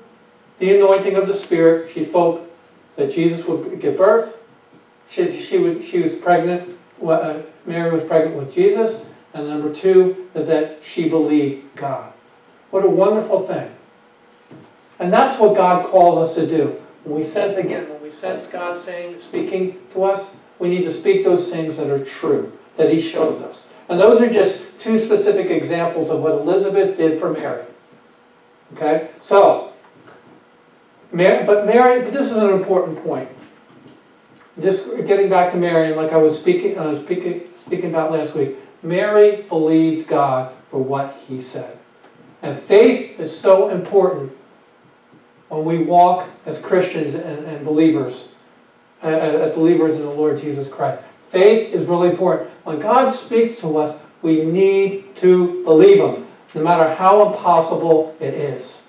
the 0.58 0.76
anointing 0.76 1.16
of 1.16 1.26
the 1.26 1.34
Spirit, 1.34 1.90
she 1.90 2.04
spoke 2.04 2.48
that 2.96 3.10
Jesus 3.10 3.44
would 3.46 3.80
give 3.80 3.96
birth. 3.96 4.40
She, 5.08 5.38
she, 5.40 5.58
would, 5.58 5.84
she 5.84 6.00
was 6.00 6.14
pregnant. 6.14 6.76
Uh, 7.04 7.42
Mary 7.66 7.90
was 7.90 8.02
pregnant 8.02 8.36
with 8.36 8.52
Jesus. 8.52 9.04
And 9.34 9.48
number 9.48 9.74
two 9.74 10.28
is 10.34 10.46
that 10.46 10.78
she 10.82 11.08
believed 11.08 11.74
God. 11.76 12.12
What 12.70 12.84
a 12.84 12.88
wonderful 12.88 13.46
thing. 13.46 13.70
And 14.98 15.12
that's 15.12 15.38
what 15.38 15.56
God 15.56 15.86
calls 15.86 16.18
us 16.18 16.34
to 16.36 16.46
do. 16.46 16.80
When 17.02 17.16
we 17.16 17.24
sense, 17.24 17.58
again, 17.58 17.88
when 17.90 18.00
we 18.00 18.10
sense 18.10 18.46
God 18.46 18.78
saying, 18.78 19.20
speaking 19.20 19.78
to 19.92 20.04
us, 20.04 20.36
we 20.58 20.68
need 20.68 20.84
to 20.84 20.92
speak 20.92 21.24
those 21.24 21.50
things 21.50 21.76
that 21.76 21.90
are 21.90 22.02
true, 22.04 22.52
that 22.76 22.92
He 22.92 23.00
shows 23.00 23.42
us. 23.42 23.66
And 23.88 24.00
those 24.00 24.20
are 24.20 24.30
just 24.30 24.62
two 24.78 24.98
specific 24.98 25.50
examples 25.50 26.10
of 26.10 26.20
what 26.20 26.32
Elizabeth 26.32 26.96
did 26.96 27.20
for 27.20 27.30
Mary. 27.30 27.64
Okay? 28.74 29.08
So, 29.20 29.72
Mary, 31.12 31.44
but 31.44 31.66
Mary, 31.66 32.02
but 32.02 32.12
this 32.12 32.30
is 32.30 32.36
an 32.36 32.50
important 32.50 33.02
point. 33.04 33.28
Just 34.60 35.06
getting 35.06 35.28
back 35.28 35.50
to 35.52 35.56
Mary, 35.56 35.88
and 35.88 35.96
like 35.96 36.12
I 36.12 36.16
was 36.16 36.38
speaking, 36.38 36.78
I 36.78 36.86
was 36.86 37.00
speaking, 37.00 37.42
speaking 37.58 37.90
about 37.90 38.12
last 38.12 38.34
week, 38.34 38.56
Mary 38.82 39.42
believed 39.48 40.06
God 40.06 40.52
for 40.68 40.82
what 40.82 41.16
He 41.26 41.40
said. 41.40 41.78
And 42.42 42.58
faith 42.58 43.18
is 43.18 43.36
so 43.36 43.70
important 43.70 44.32
when 45.48 45.64
we 45.64 45.78
walk 45.78 46.28
as 46.46 46.58
Christians 46.58 47.14
and, 47.14 47.46
and 47.46 47.64
believers 47.64 48.34
uh, 49.02 49.08
uh, 49.08 49.10
as 49.10 49.54
believers 49.54 49.96
in 49.96 50.02
the 50.02 50.10
Lord 50.10 50.38
Jesus 50.38 50.68
Christ. 50.68 51.02
Faith 51.30 51.74
is 51.74 51.86
really 51.86 52.10
important. 52.10 52.48
When 52.64 52.78
God 52.78 53.08
speaks 53.08 53.60
to 53.60 53.76
us, 53.78 54.00
we 54.22 54.44
need 54.44 55.14
to 55.16 55.62
believe 55.64 55.98
Him, 55.98 56.26
no 56.54 56.62
matter 56.62 56.94
how 56.94 57.26
impossible 57.26 58.16
it 58.20 58.34
is. 58.34 58.86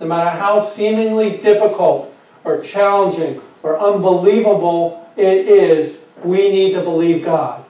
No 0.00 0.06
matter 0.06 0.30
how 0.30 0.60
seemingly 0.60 1.38
difficult 1.38 2.14
or 2.44 2.60
challenging 2.60 3.42
or 3.66 3.80
unbelievable 3.80 5.10
it 5.16 5.48
is, 5.48 6.06
we 6.22 6.50
need 6.50 6.72
to 6.74 6.82
believe 6.82 7.24
God 7.24 7.64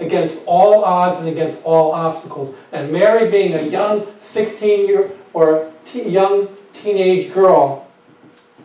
against 0.00 0.40
all 0.46 0.84
odds 0.84 1.20
and 1.20 1.28
against 1.28 1.60
all 1.62 1.92
obstacles. 1.92 2.54
And 2.72 2.90
Mary, 2.90 3.30
being 3.30 3.54
a 3.54 3.62
young 3.62 4.06
16 4.18 4.88
year 4.88 5.12
or 5.32 5.70
young 5.94 6.48
teenage 6.74 7.32
girl, 7.32 7.88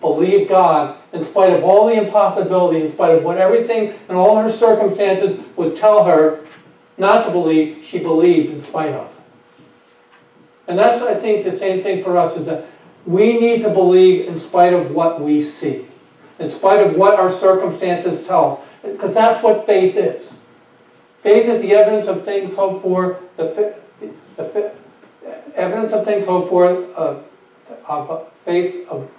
believed 0.02 0.50
God 0.50 0.98
in 1.14 1.24
spite 1.24 1.54
of 1.54 1.64
all 1.64 1.88
the 1.88 1.94
impossibility, 1.94 2.82
in 2.82 2.92
spite 2.92 3.16
of 3.16 3.24
what 3.24 3.38
everything 3.38 3.94
and 4.10 4.18
all 4.18 4.42
her 4.42 4.50
circumstances 4.50 5.40
would 5.56 5.76
tell 5.76 6.04
her 6.04 6.44
not 6.98 7.24
to 7.26 7.32
believe, 7.32 7.84
she 7.84 8.00
believed 8.00 8.52
in 8.52 8.62
spite 8.62 8.94
of. 8.94 9.16
And 10.68 10.78
that's, 10.78 11.04
I 11.04 11.14
think, 11.14 11.44
the 11.44 11.52
same 11.52 11.84
thing 11.84 12.04
for 12.04 12.18
us 12.18 12.36
is 12.36 12.48
that 12.48 12.66
we 13.06 13.40
need 13.40 13.62
to 13.62 13.70
believe 13.70 14.28
in 14.28 14.40
spite 14.40 14.74
of 14.74 14.92
what 14.92 15.22
we 15.22 15.40
see, 15.40 15.86
in 16.40 16.50
spite 16.50 16.86
of 16.86 16.96
what 16.96 17.20
our 17.20 17.30
circumstances 17.30 18.26
tell 18.26 18.54
us, 18.54 18.60
because 18.84 19.14
that's 19.14 19.44
what 19.44 19.66
faith 19.66 19.98
is. 19.98 20.40
Faith 21.22 21.48
is 21.48 21.62
the 21.62 21.74
evidence 21.74 22.08
of 22.08 22.24
things 22.24 22.54
hoped 22.54 22.82
for, 22.82 23.20
the, 23.38 23.76
the, 24.36 24.76
evidence 25.56 25.94
of 25.94 26.04
things 26.04 26.26
hoped 26.26 26.50
for, 26.50 26.66
uh, 26.98 27.20
of 27.88 28.32
faith 28.44 28.88
of 28.90 29.10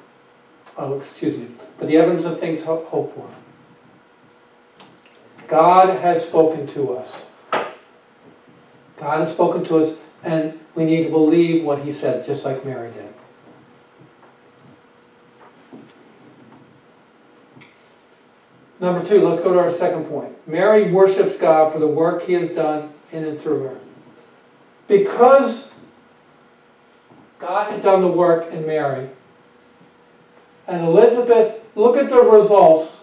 oh, 0.77 0.99
excuse 0.99 1.37
me, 1.37 1.49
but 1.79 1.89
the 1.89 1.97
evidence 1.97 2.25
of 2.25 2.39
things 2.39 2.63
hoped 2.63 3.15
for. 3.15 3.29
God 5.47 5.99
has 6.01 6.27
spoken 6.27 6.67
to 6.69 6.97
us. 6.97 7.27
God 8.97 9.21
has 9.21 9.31
spoken 9.31 9.65
to 9.67 9.77
us, 9.77 10.01
and 10.23 10.59
we 10.75 10.85
need 10.85 11.05
to 11.05 11.11
believe 11.11 11.65
what 11.65 11.81
He 11.81 11.93
said, 11.93 12.25
just 12.25 12.45
like 12.45 12.65
Mary 12.65 12.91
did. 12.91 13.14
Number 18.85 19.03
two, 19.03 19.27
let's 19.27 19.41
go 19.43 19.55
to 19.55 19.59
our 19.61 19.71
second 19.71 20.05
point. 20.11 20.47
Mary 20.47 20.93
worships 20.93 21.37
God 21.37 21.73
for 21.73 21.79
the 21.79 21.87
work 21.87 22.23
He 22.23 22.35
has 22.35 22.51
done 22.51 22.93
in 23.13 23.25
and 23.25 23.41
through 23.41 23.63
her. 23.63 23.81
Because 24.89 25.73
God 27.39 27.73
had 27.73 27.81
done 27.81 28.03
the 28.03 28.09
work 28.09 28.53
in 28.53 28.67
Mary, 28.67 29.09
and 30.69 30.85
Elizabeth, 30.85 31.63
look 31.75 31.97
at 31.97 32.11
the 32.11 32.21
results 32.21 33.01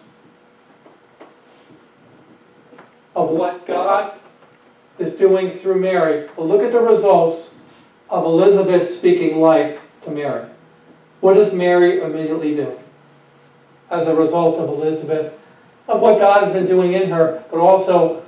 of 3.15 3.31
what 3.31 3.65
God 3.65 4.19
is 5.00 5.13
doing 5.13 5.50
through 5.50 5.79
Mary. 5.79 6.29
But 6.35 6.43
look 6.43 6.61
at 6.61 6.71
the 6.71 6.79
results 6.79 7.55
of 8.07 8.23
Elizabeth 8.23 8.88
speaking 8.88 9.39
life 9.39 9.79
to 10.03 10.11
Mary. 10.11 10.47
What 11.21 11.33
does 11.33 11.51
Mary 11.51 12.01
immediately 12.01 12.53
do? 12.53 12.79
As 13.89 14.07
a 14.07 14.15
result 14.15 14.59
of 14.59 14.69
Elizabeth, 14.69 15.39
of 15.91 16.01
what 16.01 16.19
God 16.19 16.43
has 16.43 16.53
been 16.53 16.65
doing 16.65 16.93
in 16.93 17.10
her, 17.10 17.43
but 17.51 17.60
also 17.60 18.24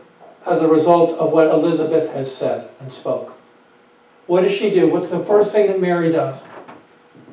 as 0.45 0.61
a 0.61 0.67
result 0.67 1.17
of 1.17 1.31
what 1.31 1.47
Elizabeth 1.47 2.11
has 2.13 2.33
said 2.33 2.69
and 2.79 2.91
spoke. 2.91 3.33
What 4.27 4.41
does 4.41 4.51
she 4.51 4.69
do? 4.69 4.87
What's 4.87 5.09
the 5.09 5.23
first 5.25 5.51
thing 5.51 5.67
that 5.67 5.79
Mary 5.79 6.11
does? 6.11 6.43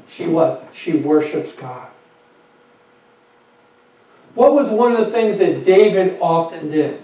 She 0.08 0.26
what? 0.26 0.68
She 0.72 0.96
worships 0.96 1.52
God. 1.52 1.88
What 4.34 4.54
was 4.54 4.70
one 4.70 4.94
of 4.94 5.04
the 5.04 5.10
things 5.10 5.38
that 5.38 5.64
David 5.64 6.18
often 6.20 6.70
did? 6.70 7.02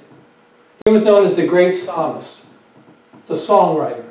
He 0.84 0.92
was 0.92 1.02
known 1.02 1.24
as 1.24 1.34
the 1.34 1.46
great 1.46 1.74
psalmist, 1.74 2.44
the 3.26 3.34
songwriter. 3.34 4.04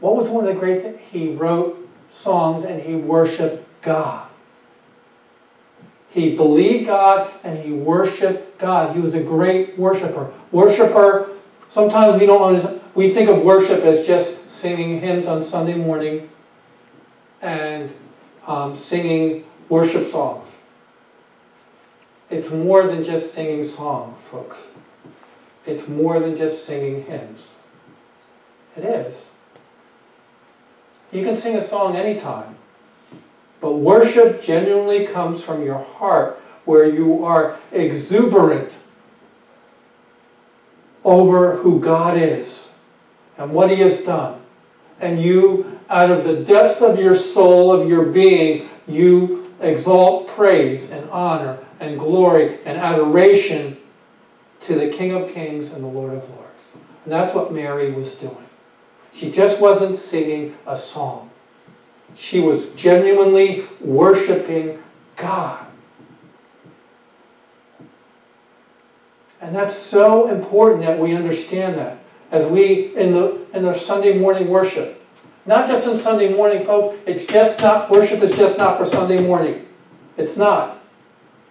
What 0.00 0.16
was 0.16 0.28
one 0.28 0.46
of 0.46 0.54
the 0.54 0.58
great 0.58 0.82
things? 0.82 1.00
He 1.10 1.32
wrote 1.32 1.88
songs 2.08 2.64
and 2.64 2.80
he 2.80 2.94
worshiped 2.94 3.66
God. 3.82 4.28
He 6.10 6.34
believed 6.34 6.86
God 6.86 7.32
and 7.44 7.58
he 7.58 7.72
worshiped 7.72 8.58
God. 8.58 8.94
He 8.94 9.00
was 9.00 9.14
a 9.14 9.20
great 9.20 9.78
worshiper. 9.78 10.32
Worshiper, 10.52 11.30
sometimes 11.68 12.20
we 12.20 12.26
don't 12.26 12.82
we 12.94 13.10
think 13.10 13.28
of 13.28 13.42
worship 13.42 13.84
as 13.84 14.06
just 14.06 14.50
singing 14.50 15.00
hymns 15.00 15.26
on 15.26 15.42
Sunday 15.42 15.74
morning 15.74 16.30
and 17.42 17.92
um, 18.46 18.74
singing 18.74 19.44
worship 19.68 20.08
songs. 20.08 20.48
It's 22.30 22.50
more 22.50 22.86
than 22.86 23.04
just 23.04 23.34
singing 23.34 23.64
songs, 23.64 24.20
folks. 24.24 24.68
it's 25.66 25.88
more 25.88 26.20
than 26.20 26.36
just 26.36 26.64
singing 26.64 27.04
hymns. 27.04 27.56
It 28.76 28.84
is. 28.84 29.30
You 31.12 31.24
can 31.24 31.36
sing 31.36 31.56
a 31.56 31.62
song 31.62 31.96
anytime, 31.96 32.55
but 33.60 33.74
worship 33.74 34.42
genuinely 34.42 35.06
comes 35.06 35.42
from 35.42 35.62
your 35.62 35.78
heart 35.78 36.40
where 36.64 36.86
you 36.86 37.24
are 37.24 37.58
exuberant 37.72 38.78
over 41.04 41.56
who 41.56 41.80
God 41.80 42.16
is 42.16 42.78
and 43.38 43.52
what 43.52 43.70
He 43.70 43.76
has 43.76 44.02
done. 44.02 44.40
And 45.00 45.20
you, 45.20 45.78
out 45.88 46.10
of 46.10 46.24
the 46.24 46.42
depths 46.44 46.80
of 46.82 46.98
your 46.98 47.14
soul, 47.14 47.72
of 47.72 47.88
your 47.88 48.06
being, 48.06 48.68
you 48.88 49.54
exalt 49.60 50.28
praise 50.28 50.90
and 50.90 51.08
honor 51.10 51.58
and 51.80 51.98
glory 51.98 52.58
and 52.64 52.78
adoration 52.78 53.76
to 54.60 54.74
the 54.74 54.88
King 54.88 55.12
of 55.12 55.32
Kings 55.32 55.70
and 55.70 55.82
the 55.82 55.88
Lord 55.88 56.14
of 56.14 56.28
Lords. 56.30 56.76
And 57.04 57.12
that's 57.12 57.34
what 57.34 57.52
Mary 57.52 57.92
was 57.92 58.14
doing. 58.14 58.36
She 59.12 59.30
just 59.30 59.60
wasn't 59.60 59.96
singing 59.96 60.56
a 60.66 60.76
song. 60.76 61.25
She 62.14 62.40
was 62.40 62.72
genuinely 62.72 63.66
worshiping 63.80 64.82
God. 65.16 65.66
And 69.40 69.54
that's 69.54 69.74
so 69.74 70.28
important 70.28 70.82
that 70.82 70.98
we 70.98 71.14
understand 71.14 71.76
that 71.76 71.98
as 72.30 72.46
we 72.46 72.94
in 72.96 73.12
the 73.12 73.46
in 73.52 73.62
the 73.62 73.74
Sunday 73.74 74.18
morning 74.18 74.48
worship. 74.48 75.02
Not 75.44 75.68
just 75.68 75.86
in 75.86 75.96
Sunday 75.96 76.34
morning, 76.34 76.66
folks. 76.66 76.98
It's 77.06 77.24
just 77.24 77.60
not 77.60 77.88
worship 77.88 78.20
is 78.22 78.34
just 78.34 78.58
not 78.58 78.78
for 78.78 78.84
Sunday 78.84 79.24
morning. 79.24 79.66
It's 80.16 80.36
not. 80.36 80.80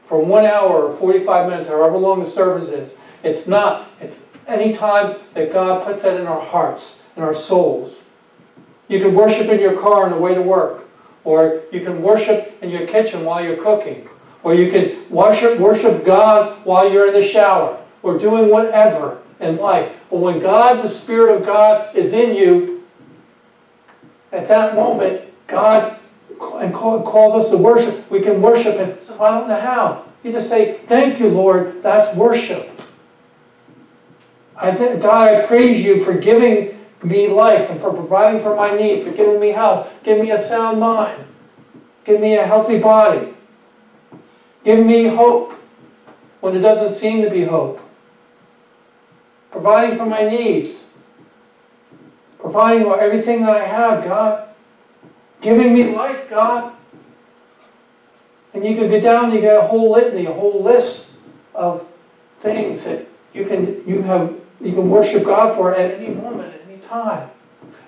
For 0.05 0.24
one 0.24 0.45
hour 0.45 0.83
or 0.83 0.97
45 0.97 1.50
minutes, 1.50 1.67
however 1.69 1.97
long 1.97 2.19
the 2.19 2.25
service 2.25 2.67
is. 2.67 2.95
It's 3.24 3.47
not. 3.47 3.89
It's 4.01 4.25
any 4.47 4.74
time 4.74 5.19
that 5.33 5.53
God 5.53 5.83
puts 5.83 6.03
that 6.03 6.19
in 6.19 6.27
our 6.27 6.41
hearts, 6.41 7.01
in 7.15 7.24
our 7.24 7.33
souls. 7.33 8.03
You 8.87 8.99
can 8.99 9.13
worship 9.13 9.47
in 9.47 9.59
your 9.59 9.79
car 9.79 10.03
on 10.03 10.11
the 10.11 10.17
way 10.17 10.35
to 10.35 10.41
work. 10.41 10.87
Or 11.23 11.61
you 11.71 11.81
can 11.81 12.01
worship 12.01 12.57
in 12.61 12.69
your 12.69 12.85
kitchen 12.85 13.25
while 13.25 13.43
you're 13.43 13.61
cooking. 13.61 14.07
Or 14.43 14.53
you 14.53 14.71
can 14.71 15.09
worship, 15.09 15.59
worship 15.59 16.05
God 16.05 16.63
while 16.65 16.91
you're 16.91 17.07
in 17.07 17.13
the 17.13 17.23
shower. 17.23 17.81
Or 18.03 18.17
doing 18.17 18.49
whatever 18.49 19.19
in 19.39 19.57
life. 19.57 19.91
But 20.11 20.17
when 20.17 20.39
God, 20.39 20.83
the 20.83 20.87
Spirit 20.87 21.35
of 21.35 21.45
God, 21.45 21.95
is 21.95 22.13
in 22.13 22.35
you, 22.35 22.83
at 24.31 24.47
that 24.47 24.75
moment, 24.75 25.21
God 25.47 25.97
and 26.55 26.73
calls 26.73 27.33
us 27.33 27.49
to 27.51 27.57
worship. 27.57 28.09
We 28.11 28.19
can 28.19 28.41
worship 28.41 28.75
Him. 28.75 28.97
So 29.01 29.21
I 29.23 29.31
don't 29.31 29.47
know 29.47 29.59
how. 29.59 30.05
You 30.23 30.31
just 30.31 30.49
say, 30.49 30.79
Thank 30.87 31.19
you, 31.19 31.29
Lord. 31.29 31.81
That's 31.81 32.13
worship. 32.15 32.69
I 34.55 34.73
think, 34.73 35.01
God, 35.01 35.33
I 35.33 35.45
praise 35.45 35.83
you 35.83 36.03
for 36.03 36.13
giving 36.13 36.77
me 37.05 37.27
life 37.27 37.69
and 37.69 37.79
for 37.79 37.93
providing 37.93 38.41
for 38.41 38.55
my 38.55 38.75
need, 38.75 39.03
for 39.03 39.12
giving 39.12 39.39
me 39.39 39.50
health, 39.50 39.89
give 40.03 40.19
me 40.19 40.31
a 40.31 40.38
sound 40.38 40.79
mind, 40.79 41.24
give 42.03 42.19
me 42.19 42.35
a 42.35 42.45
healthy 42.45 42.79
body, 42.79 43.33
give 44.63 44.85
me 44.85 45.07
hope 45.07 45.53
when 46.41 46.55
it 46.55 46.59
doesn't 46.59 46.91
seem 46.91 47.24
to 47.24 47.29
be 47.29 47.43
hope, 47.43 47.79
providing 49.51 49.97
for 49.97 50.05
my 50.05 50.27
needs, 50.27 50.91
providing 52.39 52.83
for 52.83 53.00
everything 53.00 53.41
that 53.41 53.55
I 53.55 53.65
have, 53.65 54.03
God, 54.03 54.50
giving 55.41 55.74
me 55.74 55.95
life, 55.95 56.29
God. 56.29 56.74
And 58.53 58.63
you 58.63 58.75
can 58.75 58.89
go 58.89 59.01
down, 59.01 59.33
you 59.33 59.41
get 59.41 59.57
a 59.57 59.62
whole 59.62 59.91
litany, 59.91 60.27
a 60.27 60.33
whole 60.33 60.63
list 60.63 61.09
of 61.53 61.85
things 62.39 62.83
that 62.83 63.05
you 63.33 63.45
can 63.45 63.83
you 63.88 64.01
have 64.01 64.33
you 64.62 64.71
can 64.71 64.89
worship 64.89 65.24
God 65.25 65.55
for 65.55 65.75
at 65.75 65.95
any 65.95 66.13
moment, 66.13 66.54
time. 67.03 67.29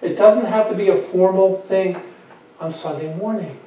It 0.01 0.17
doesn't 0.17 0.45
have 0.45 0.67
to 0.69 0.75
be 0.75 0.89
a 0.89 0.95
formal 0.95 1.55
thing 1.55 2.01
on 2.59 2.71
Sunday 2.71 3.15
morning. 3.15 3.57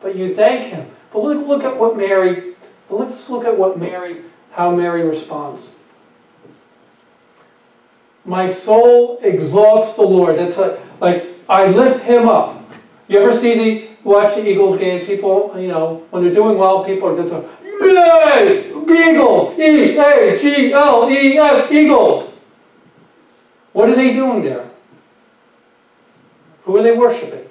But 0.00 0.14
you 0.16 0.34
thank 0.34 0.66
Him. 0.66 0.88
But 1.12 1.22
look, 1.24 1.46
look 1.46 1.64
at 1.64 1.76
what 1.78 1.96
Mary, 1.96 2.54
but 2.88 2.98
let's 3.00 3.28
look 3.28 3.44
at 3.44 3.56
what 3.56 3.78
Mary, 3.78 4.22
how 4.52 4.74
Mary 4.74 5.02
responds. 5.06 5.74
My 8.24 8.46
soul 8.46 9.18
exalts 9.22 9.94
the 9.94 10.02
Lord. 10.02 10.36
That's 10.36 10.58
a, 10.58 10.82
like, 11.00 11.26
I 11.48 11.66
lift 11.66 12.04
Him 12.04 12.28
up. 12.28 12.62
You 13.08 13.20
ever 13.20 13.32
see 13.32 13.54
the, 13.54 13.88
watch 14.04 14.34
the 14.34 14.46
Eagles 14.48 14.78
game, 14.78 15.04
People, 15.06 15.54
you 15.58 15.68
know, 15.68 16.04
when 16.10 16.22
they're 16.22 16.32
doing 16.32 16.56
well, 16.58 16.84
people 16.84 17.08
are 17.08 17.16
just, 17.16 17.32
like, 17.32 17.44
Yay! 17.64 18.68
Eagles! 18.70 19.58
E-A-G-L-E-S, 19.58 20.52
Eagles! 21.72 22.27
What 23.72 23.88
are 23.88 23.94
they 23.94 24.12
doing 24.12 24.42
there? 24.42 24.68
Who 26.64 26.76
are 26.76 26.82
they 26.82 26.96
worshiping? 26.96 27.48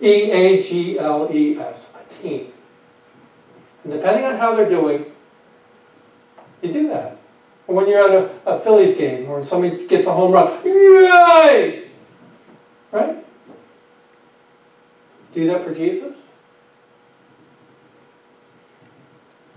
E-A-G-L-E-S, 0.00 1.94
a 1.94 2.14
team. 2.22 2.52
And 3.84 3.92
depending 3.92 4.24
on 4.24 4.36
how 4.36 4.54
they're 4.54 4.68
doing, 4.68 5.06
you 6.60 6.72
do 6.72 6.88
that. 6.88 7.18
When 7.66 7.88
you're 7.88 8.10
at 8.10 8.10
a, 8.10 8.30
a 8.46 8.60
Phillies 8.60 8.96
game 8.96 9.28
or 9.28 9.34
when 9.34 9.44
somebody 9.44 9.86
gets 9.86 10.06
a 10.06 10.12
home 10.12 10.32
run, 10.32 10.60
yay! 10.64 11.90
Right? 12.90 13.24
Do 15.32 15.46
that 15.46 15.64
for 15.64 15.74
Jesus? 15.74 16.16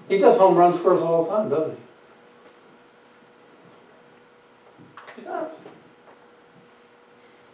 He 0.08 0.18
does 0.18 0.38
home 0.38 0.56
runs 0.56 0.78
for 0.78 0.94
us 0.94 1.02
all 1.02 1.26
the 1.26 1.32
time, 1.32 1.50
doesn't 1.50 1.72
he? 1.72 1.78
He 5.15 5.15
does. 5.26 5.54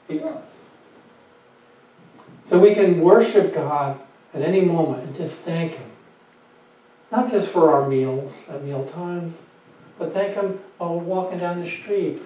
He 0.08 0.18
does. 0.18 0.44
So 2.44 2.60
we 2.60 2.74
can 2.74 3.00
worship 3.00 3.54
God 3.54 4.00
at 4.34 4.42
any 4.42 4.62
moment 4.62 5.04
and 5.04 5.16
just 5.16 5.42
thank 5.42 5.74
Him. 5.74 5.90
Not 7.12 7.30
just 7.30 7.50
for 7.50 7.72
our 7.72 7.88
meals 7.88 8.44
at 8.50 8.64
meal 8.64 8.84
times, 8.84 9.36
but 9.98 10.14
thank 10.14 10.36
Him 10.36 10.60
while 10.78 10.96
we're 10.96 11.04
walking 11.04 11.40
down 11.40 11.60
the 11.60 11.66
street. 11.66 12.22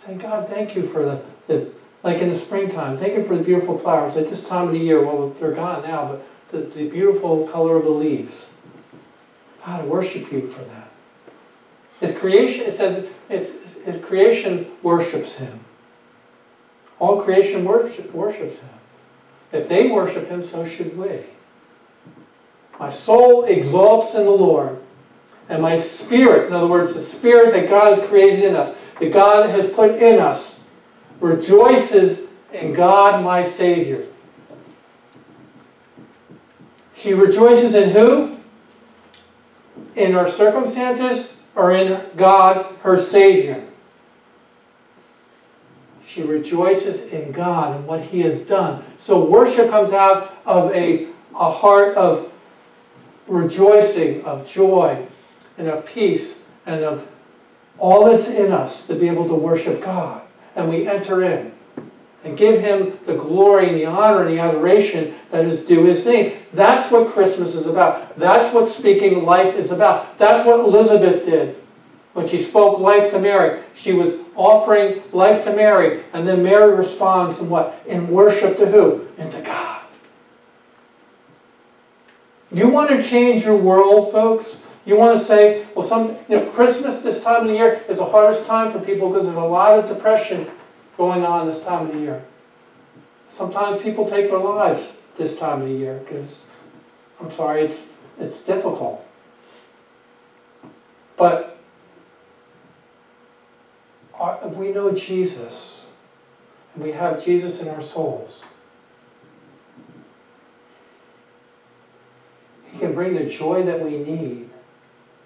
Thank 0.00 0.22
God, 0.22 0.48
thank 0.48 0.74
you 0.74 0.82
for 0.82 1.04
the, 1.04 1.22
the 1.46 1.70
like 2.02 2.18
in 2.18 2.30
the 2.30 2.34
springtime, 2.34 2.96
thank 2.96 3.14
you 3.14 3.22
for 3.24 3.36
the 3.36 3.42
beautiful 3.42 3.76
flowers. 3.76 4.16
At 4.16 4.26
this 4.26 4.46
time 4.46 4.66
of 4.66 4.72
the 4.72 4.78
year, 4.78 5.02
well, 5.02 5.28
they're 5.30 5.52
gone 5.52 5.82
now, 5.82 6.06
but 6.06 6.24
the, 6.48 6.58
the 6.62 6.88
beautiful 6.88 7.46
color 7.48 7.76
of 7.76 7.84
the 7.84 7.90
leaves. 7.90 8.46
God, 9.64 9.82
I 9.82 9.84
worship 9.84 10.32
you 10.32 10.46
for 10.46 10.62
that. 10.62 10.88
His 12.00 12.18
creation, 12.18 12.66
it 12.66 12.74
says, 12.74 13.06
his 13.84 14.02
creation 14.04 14.70
worships 14.82 15.36
him. 15.36 15.60
All 16.98 17.22
creation 17.22 17.64
worship, 17.64 18.12
worships 18.14 18.58
him. 18.58 18.68
If 19.52 19.68
they 19.68 19.90
worship 19.90 20.28
him, 20.28 20.42
so 20.42 20.66
should 20.66 20.96
we. 20.96 21.20
My 22.78 22.90
soul 22.90 23.44
exalts 23.44 24.14
in 24.14 24.24
the 24.24 24.30
Lord, 24.30 24.78
and 25.48 25.60
my 25.60 25.76
spirit, 25.76 26.46
in 26.46 26.52
other 26.52 26.66
words, 26.66 26.94
the 26.94 27.00
spirit 27.00 27.52
that 27.52 27.68
God 27.68 27.98
has 27.98 28.08
created 28.08 28.44
in 28.44 28.54
us, 28.54 28.76
that 28.98 29.12
God 29.12 29.48
has 29.50 29.66
put 29.66 29.96
in 29.96 30.20
us, 30.20 30.68
rejoices 31.20 32.28
in 32.52 32.72
God 32.72 33.24
my 33.24 33.42
Savior. 33.42 34.06
She 36.94 37.14
rejoices 37.14 37.74
in 37.74 37.90
who? 37.90 38.36
In 39.96 40.12
her 40.12 40.28
circumstances 40.28 41.34
or 41.54 41.72
in 41.72 42.06
God, 42.16 42.74
her 42.82 42.98
Savior? 42.98 43.64
She 46.10 46.22
rejoices 46.22 47.02
in 47.12 47.30
God 47.30 47.76
and 47.76 47.86
what 47.86 48.00
He 48.00 48.22
has 48.22 48.40
done. 48.40 48.82
So 48.98 49.24
worship 49.24 49.70
comes 49.70 49.92
out 49.92 50.36
of 50.44 50.74
a, 50.74 51.06
a 51.36 51.50
heart 51.50 51.96
of 51.96 52.32
rejoicing, 53.28 54.24
of 54.24 54.44
joy, 54.44 55.06
and 55.56 55.68
of 55.68 55.86
peace, 55.86 56.46
and 56.66 56.82
of 56.82 57.06
all 57.78 58.06
that's 58.06 58.28
in 58.28 58.50
us 58.50 58.88
to 58.88 58.96
be 58.96 59.06
able 59.06 59.28
to 59.28 59.34
worship 59.34 59.80
God 59.80 60.22
and 60.56 60.68
we 60.68 60.88
enter 60.88 61.22
in 61.22 61.52
and 62.24 62.36
give 62.36 62.60
him 62.60 62.98
the 63.06 63.14
glory 63.14 63.68
and 63.68 63.76
the 63.76 63.86
honor 63.86 64.22
and 64.26 64.36
the 64.36 64.40
adoration 64.40 65.14
that 65.30 65.44
is 65.44 65.62
due 65.62 65.84
his 65.84 66.04
name. 66.04 66.36
That's 66.52 66.90
what 66.90 67.06
Christmas 67.06 67.54
is 67.54 67.66
about. 67.66 68.18
That's 68.18 68.52
what 68.52 68.68
speaking 68.68 69.24
life 69.24 69.54
is 69.54 69.70
about. 69.70 70.18
That's 70.18 70.44
what 70.44 70.58
Elizabeth 70.58 71.24
did 71.24 71.59
when 72.20 72.28
she 72.28 72.42
spoke 72.42 72.78
life 72.78 73.10
to 73.12 73.18
Mary. 73.18 73.62
She 73.72 73.94
was 73.94 74.14
offering 74.36 75.02
life 75.10 75.42
to 75.44 75.56
Mary, 75.56 76.04
and 76.12 76.28
then 76.28 76.42
Mary 76.42 76.76
responds 76.76 77.38
in 77.38 77.48
what? 77.48 77.82
In 77.86 78.08
worship 78.08 78.58
to 78.58 78.66
who? 78.66 79.08
And 79.16 79.32
to 79.32 79.40
God. 79.40 79.80
You 82.52 82.68
want 82.68 82.90
to 82.90 83.02
change 83.02 83.42
your 83.42 83.56
world, 83.56 84.12
folks? 84.12 84.58
You 84.84 84.96
want 84.96 85.18
to 85.18 85.24
say, 85.24 85.66
well, 85.74 85.86
some, 85.86 86.16
you 86.28 86.36
know, 86.36 86.46
Christmas 86.50 87.02
this 87.02 87.22
time 87.22 87.42
of 87.42 87.48
the 87.48 87.54
year 87.54 87.82
is 87.88 87.98
the 87.98 88.04
hardest 88.04 88.44
time 88.44 88.70
for 88.70 88.80
people 88.80 89.08
because 89.08 89.24
there's 89.24 89.38
a 89.38 89.40
lot 89.40 89.78
of 89.78 89.88
depression 89.88 90.50
going 90.98 91.24
on 91.24 91.46
this 91.46 91.64
time 91.64 91.86
of 91.86 91.94
the 91.94 92.00
year. 92.00 92.22
Sometimes 93.28 93.80
people 93.80 94.06
take 94.06 94.28
their 94.28 94.38
lives 94.38 94.98
this 95.16 95.38
time 95.38 95.62
of 95.62 95.68
the 95.68 95.74
year 95.74 95.98
because, 96.00 96.42
I'm 97.18 97.30
sorry, 97.30 97.62
it's, 97.62 97.80
it's 98.18 98.40
difficult. 98.40 99.06
But 101.16 101.59
if 104.20 104.54
we 104.54 104.72
know 104.72 104.92
Jesus, 104.92 105.88
and 106.74 106.84
we 106.84 106.92
have 106.92 107.22
Jesus 107.24 107.60
in 107.60 107.68
our 107.68 107.80
souls, 107.80 108.44
He 112.70 112.78
can 112.78 112.94
bring 112.94 113.14
the 113.14 113.24
joy 113.24 113.62
that 113.64 113.80
we 113.80 113.98
need. 113.98 114.50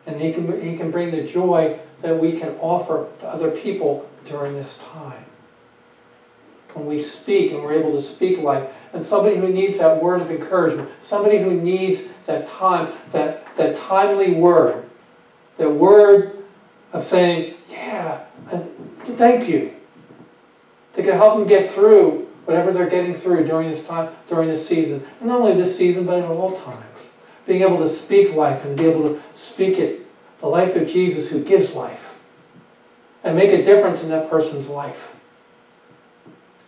And 0.06 0.20
he 0.20 0.32
can, 0.32 0.60
he 0.60 0.76
can 0.76 0.90
bring 0.90 1.10
the 1.10 1.24
joy 1.24 1.78
that 2.02 2.18
we 2.18 2.38
can 2.38 2.56
offer 2.60 3.08
to 3.20 3.28
other 3.28 3.50
people 3.50 4.08
during 4.24 4.54
this 4.54 4.78
time. 4.78 5.24
When 6.74 6.86
we 6.86 6.98
speak 6.98 7.52
and 7.52 7.62
we're 7.62 7.74
able 7.74 7.92
to 7.92 8.00
speak 8.00 8.38
life, 8.38 8.70
and 8.92 9.04
somebody 9.04 9.36
who 9.36 9.48
needs 9.48 9.78
that 9.78 10.02
word 10.02 10.20
of 10.20 10.30
encouragement, 10.30 10.90
somebody 11.00 11.38
who 11.38 11.54
needs 11.54 12.02
that 12.26 12.46
time, 12.48 12.92
that, 13.12 13.54
that 13.54 13.76
timely 13.76 14.32
word, 14.32 14.84
that 15.56 15.70
word 15.70 16.43
of 16.94 17.02
saying, 17.02 17.54
yeah, 17.68 18.24
thank 19.02 19.48
you, 19.48 19.74
to 20.94 21.02
help 21.02 21.36
them 21.36 21.46
get 21.46 21.70
through 21.70 22.26
whatever 22.44 22.72
they're 22.72 22.88
getting 22.88 23.14
through 23.14 23.44
during 23.44 23.68
this 23.68 23.84
time, 23.84 24.14
during 24.28 24.48
this 24.48 24.66
season. 24.66 25.04
And 25.18 25.28
not 25.28 25.40
only 25.40 25.54
this 25.54 25.76
season, 25.76 26.06
but 26.06 26.18
in 26.18 26.24
all 26.24 26.52
times. 26.52 27.10
Being 27.46 27.62
able 27.62 27.78
to 27.78 27.88
speak 27.88 28.32
life 28.34 28.64
and 28.64 28.76
be 28.76 28.84
able 28.86 29.02
to 29.02 29.20
speak 29.34 29.78
it, 29.78 30.06
the 30.38 30.46
life 30.46 30.76
of 30.76 30.88
Jesus 30.88 31.26
who 31.28 31.42
gives 31.42 31.74
life, 31.74 32.14
and 33.24 33.36
make 33.36 33.50
a 33.50 33.64
difference 33.64 34.02
in 34.02 34.08
that 34.10 34.30
person's 34.30 34.68
life. 34.68 35.16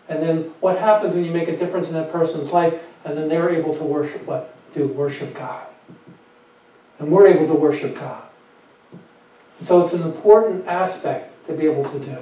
And 0.09 0.21
then 0.23 0.53
what 0.61 0.79
happens 0.79 1.15
when 1.15 1.25
you 1.25 1.31
make 1.31 1.49
a 1.49 1.57
difference 1.57 1.87
in 1.87 1.95
that 1.95 2.11
person's 2.11 2.51
life, 2.51 2.75
and 3.05 3.17
then 3.17 3.29
they're 3.29 3.51
able 3.51 3.75
to 3.77 3.85
worship 3.85 4.27
what? 4.27 4.57
Do 4.75 4.89
worship 4.89 5.35
God. 5.35 5.65
And 6.99 7.13
we're 7.13 7.29
able 7.29 7.47
to 7.47 7.55
worship 7.55 7.95
God. 7.95 8.26
So 9.65 9.83
it's 9.83 9.95
an 9.95 10.03
important 10.03 10.67
aspect 10.67 11.47
to 11.47 11.55
be 11.55 11.67
able 11.67 11.89
to 11.91 11.99
do. 11.99 12.19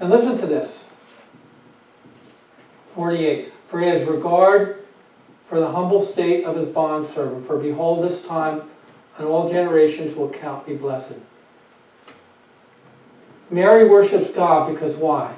And 0.00 0.10
listen 0.10 0.38
to 0.38 0.46
this. 0.46 0.88
48. 2.94 3.52
For 3.66 3.80
he 3.80 3.88
has 3.88 4.04
regard 4.04 4.84
for 5.46 5.60
the 5.60 5.70
humble 5.70 6.02
state 6.02 6.44
of 6.44 6.56
his 6.56 6.66
bondservant. 6.66 7.46
For 7.46 7.56
behold, 7.58 8.04
this 8.04 8.24
time 8.24 8.62
and 9.18 9.26
all 9.26 9.48
generations 9.48 10.14
will 10.14 10.30
count 10.30 10.68
me 10.68 10.74
blessed. 10.74 11.18
Mary 13.50 13.88
worships 13.88 14.30
God 14.30 14.72
because 14.72 14.96
why? 14.96 15.34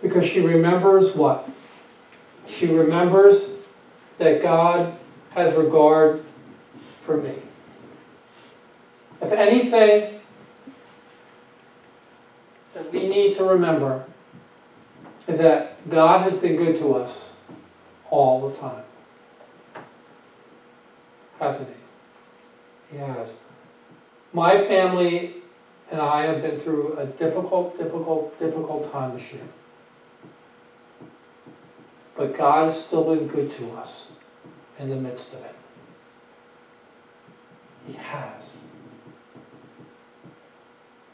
Because 0.00 0.24
she 0.24 0.40
remembers 0.40 1.14
what? 1.14 1.48
She 2.46 2.66
remembers 2.66 3.50
that 4.18 4.42
God 4.42 4.94
has 5.30 5.54
regard 5.54 6.24
for 7.02 7.16
me. 7.16 7.34
If 9.22 9.32
anything 9.32 10.20
that 12.74 12.92
we 12.92 13.08
need 13.08 13.36
to 13.36 13.44
remember 13.44 14.04
is 15.26 15.38
that 15.38 15.88
God 15.88 16.22
has 16.22 16.36
been 16.36 16.56
good 16.56 16.76
to 16.76 16.94
us 16.94 17.32
all 18.10 18.48
the 18.48 18.56
time 18.56 18.82
hasn't 21.42 21.68
he? 21.68 22.96
He 22.96 23.02
has. 23.02 23.34
My 24.32 24.64
family 24.64 25.34
and 25.90 26.00
I 26.00 26.22
have 26.22 26.40
been 26.40 26.58
through 26.58 26.96
a 26.96 27.04
difficult, 27.04 27.76
difficult, 27.76 28.38
difficult 28.38 28.90
time 28.92 29.14
this 29.14 29.32
year. 29.32 29.42
But 32.14 32.36
God 32.36 32.64
has 32.64 32.84
still 32.86 33.14
been 33.14 33.26
good 33.26 33.50
to 33.52 33.72
us 33.72 34.12
in 34.78 34.88
the 34.88 34.96
midst 34.96 35.34
of 35.34 35.40
it. 35.40 35.54
He 37.86 37.94
has. 37.94 38.61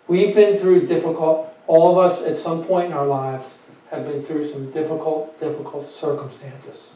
We've 0.09 0.35
been 0.35 0.57
through 0.57 0.87
difficult, 0.87 1.55
all 1.66 1.90
of 1.92 1.99
us 1.99 2.23
at 2.23 2.38
some 2.38 2.64
point 2.64 2.87
in 2.87 2.92
our 2.94 3.07
lives 3.07 3.59
have 3.90 4.07
been 4.07 4.23
through 4.23 4.49
some 4.51 4.71
difficult, 4.71 5.38
difficult 5.38 5.90
circumstances. 5.90 6.92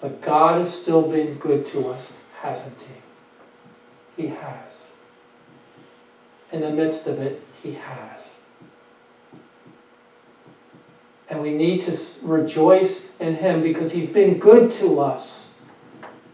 But 0.00 0.20
God 0.20 0.58
has 0.58 0.82
still 0.82 1.10
been 1.10 1.34
good 1.34 1.64
to 1.66 1.88
us, 1.88 2.18
hasn't 2.40 2.76
He? 4.16 4.22
He 4.22 4.28
has. 4.28 4.88
In 6.52 6.60
the 6.60 6.70
midst 6.70 7.06
of 7.06 7.18
it, 7.18 7.42
He 7.62 7.72
has. 7.72 8.38
And 11.30 11.40
we 11.40 11.54
need 11.54 11.80
to 11.84 11.98
rejoice 12.22 13.10
in 13.20 13.34
Him 13.34 13.62
because 13.62 13.90
He's 13.90 14.10
been 14.10 14.38
good 14.38 14.70
to 14.72 15.00
us. 15.00 15.58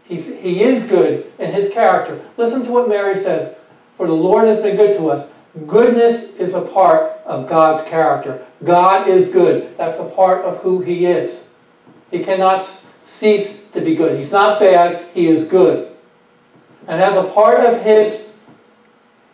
He's, 0.03 0.25
he 0.25 0.61
is 0.61 0.83
good 0.83 1.31
in 1.39 1.53
His 1.53 1.71
character. 1.71 2.21
Listen 2.35 2.63
to 2.63 2.71
what 2.71 2.89
Mary 2.89 3.15
says 3.15 3.55
For 3.97 4.07
the 4.07 4.13
Lord 4.13 4.47
has 4.47 4.57
been 4.57 4.75
good 4.75 4.95
to 4.97 5.09
us. 5.09 5.29
Goodness 5.67 6.35
is 6.35 6.53
a 6.53 6.61
part 6.61 7.11
of 7.25 7.49
God's 7.49 7.87
character. 7.87 8.45
God 8.63 9.07
is 9.07 9.27
good. 9.27 9.77
That's 9.77 9.99
a 9.99 10.05
part 10.05 10.45
of 10.45 10.57
who 10.57 10.81
He 10.81 11.05
is. 11.05 11.49
He 12.09 12.23
cannot 12.23 12.61
cease 13.03 13.61
to 13.73 13.81
be 13.81 13.95
good. 13.95 14.17
He's 14.17 14.31
not 14.31 14.59
bad, 14.59 15.07
he 15.13 15.27
is 15.27 15.45
good. 15.45 15.95
And 16.87 17.01
as 17.01 17.15
a 17.15 17.23
part 17.23 17.59
of 17.59 17.81
his 17.81 18.27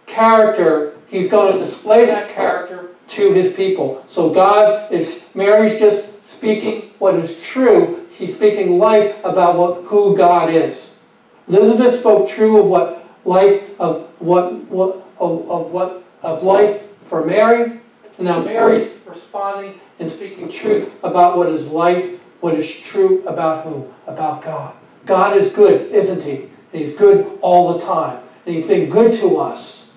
character, 0.06 0.94
he's 1.08 1.28
going 1.28 1.54
to 1.54 1.60
display 1.60 2.06
that 2.06 2.30
character 2.30 2.90
to 3.10 3.32
his 3.32 3.54
people. 3.54 4.04
So 4.06 4.30
God 4.30 4.92
is, 4.92 5.24
Mary's 5.34 5.80
just 5.80 6.06
speaking 6.24 6.92
what 7.00 7.16
is 7.16 7.42
true. 7.42 8.06
She's 8.12 8.36
speaking 8.36 8.78
life 8.78 9.16
about 9.24 9.58
what, 9.58 9.84
who 9.86 10.16
God 10.16 10.54
is. 10.54 11.00
Elizabeth 11.48 12.00
spoke 12.00 12.28
true 12.28 12.60
of 12.62 12.68
what 12.68 13.07
life 13.28 13.62
of 13.80 14.08
what, 14.20 14.54
what 14.66 15.06
of, 15.20 15.50
of 15.50 15.72
what 15.72 16.04
of 16.22 16.44
life 16.44 16.82
for 17.08 17.26
Mary. 17.26 17.80
And 18.18 18.26
now 18.26 18.42
Mary's 18.42 18.90
responding 19.06 19.80
and 20.00 20.10
speaking 20.10 20.50
truth 20.50 20.92
about 21.04 21.38
what 21.38 21.50
is 21.50 21.68
life 21.68 22.18
what 22.40 22.54
is 22.54 22.72
true 22.72 23.24
about 23.28 23.66
who? 23.66 23.92
About 24.06 24.42
God. 24.42 24.76
God 25.06 25.38
is 25.38 25.50
good, 25.50 25.92
isn't 25.92 26.22
He? 26.24 26.44
And 26.44 26.82
He's 26.82 26.94
good 26.94 27.40
all 27.42 27.74
the 27.74 27.80
time. 27.80 28.22
And 28.46 28.56
He's 28.56 28.68
been 28.68 28.90
good 28.90 29.18
to 29.20 29.38
us. 29.38 29.92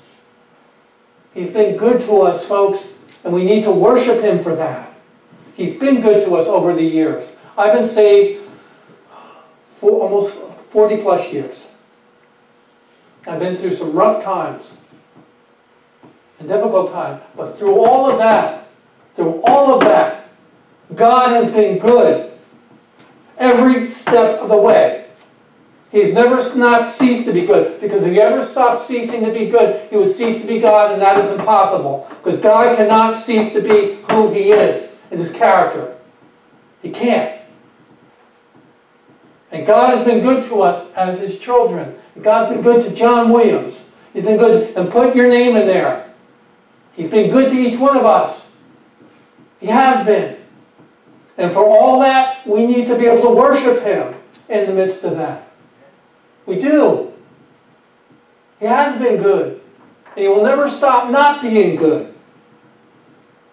He's 1.35 1.51
been 1.51 1.77
good 1.77 2.01
to 2.03 2.23
us, 2.23 2.45
folks, 2.45 2.95
and 3.25 3.33
we 3.33 3.45
need 3.45 3.63
to 3.65 3.71
worship 3.71 4.23
Him 4.23 4.43
for 4.43 4.55
that. 4.57 4.93
He's 5.55 5.79
been 5.79 6.01
good 6.01 6.25
to 6.25 6.35
us 6.37 6.47
over 6.47 6.75
the 6.75 6.83
years. 6.83 7.31
I've 7.59 7.75
been 7.75 7.87
saved 7.87 8.49
for 9.77 10.01
almost 10.01 10.37
40 10.71 11.03
plus 11.03 11.33
years. 11.33 11.67
I've 13.27 13.39
been 13.39 13.57
through 13.57 13.75
some 13.75 13.93
rough 13.93 14.23
times 14.25 14.79
and 16.39 16.49
difficult 16.49 16.91
times, 16.91 17.23
but 17.37 17.59
through 17.59 17.85
all 17.85 18.11
of 18.11 18.19
that, 18.19 18.69
through 19.15 19.43
all 19.43 19.75
of 19.75 19.81
that, 19.81 20.31
God 20.95 21.31
has 21.31 21.53
been 21.53 21.79
good 21.79 22.33
every 23.37 23.87
step 23.87 24.41
of 24.41 24.49
the 24.49 24.57
way. 24.57 25.07
He's 25.93 26.13
never 26.13 26.37
not 26.57 26.87
ceased 26.87 27.25
to 27.25 27.33
be 27.33 27.45
good, 27.45 27.81
because 27.81 28.05
if 28.05 28.13
he 28.13 28.21
ever 28.21 28.45
stopped 28.45 28.83
ceasing 28.83 29.25
to 29.25 29.33
be 29.33 29.49
good, 29.49 29.89
he 29.91 29.97
would 29.97 30.11
cease 30.11 30.41
to 30.41 30.47
be 30.47 30.61
God, 30.61 30.93
and 30.93 31.03
that 31.03 31.19
is 31.19 31.31
impossible. 31.31 32.07
Because 32.23 32.39
God 32.39 32.77
cannot 32.77 33.17
cease 33.17 33.53
to 33.53 33.61
be 33.61 34.01
who 34.11 34.33
he 34.33 34.53
is 34.53 34.97
in 35.11 35.19
his 35.19 35.33
character. 35.33 35.97
He 36.81 36.91
can't. 36.91 37.41
And 39.51 39.67
God 39.67 39.97
has 39.97 40.07
been 40.07 40.21
good 40.21 40.45
to 40.45 40.63
us 40.63 40.93
as 40.93 41.19
his 41.19 41.41
children. 41.41 41.99
God's 42.21 42.53
been 42.53 42.63
good 42.63 42.85
to 42.85 42.95
John 42.95 43.31
Williams. 43.31 43.85
He's 44.13 44.25
been 44.25 44.39
good, 44.39 44.77
and 44.77 44.91
put 44.91 45.15
your 45.15 45.29
name 45.29 45.57
in 45.57 45.67
there. 45.67 46.13
He's 46.93 47.11
been 47.11 47.31
good 47.31 47.51
to 47.51 47.57
each 47.57 47.79
one 47.79 47.97
of 47.97 48.05
us. 48.05 48.53
He 49.61 49.67
has 49.67 50.05
been. 50.05 50.37
And 51.39 51.53
for 51.53 51.65
all 51.65 52.01
that, 52.01 52.47
we 52.47 52.67
need 52.67 52.87
to 52.89 52.99
be 52.99 53.07
able 53.07 53.23
to 53.23 53.31
worship 53.31 53.83
Him 53.83 54.15
in 54.49 54.67
the 54.67 54.73
midst 54.73 55.05
of 55.05 55.17
that. 55.17 55.49
We 56.47 56.59
do. 56.59 57.13
He 58.59 58.67
has 58.67 58.99
been 59.01 59.23
good. 59.23 59.61
And 60.17 60.23
He 60.23 60.29
will 60.29 60.43
never 60.43 60.69
stop 60.69 61.11
not 61.11 61.41
being 61.41 61.77
good. 61.77 62.15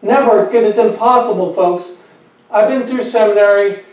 Never, 0.01 0.45
because 0.45 0.65
it's 0.65 0.79
impossible, 0.79 1.53
folks. 1.53 1.91
I've 2.49 2.67
been 2.67 2.87
through 2.87 3.03
seminary, 3.03 3.83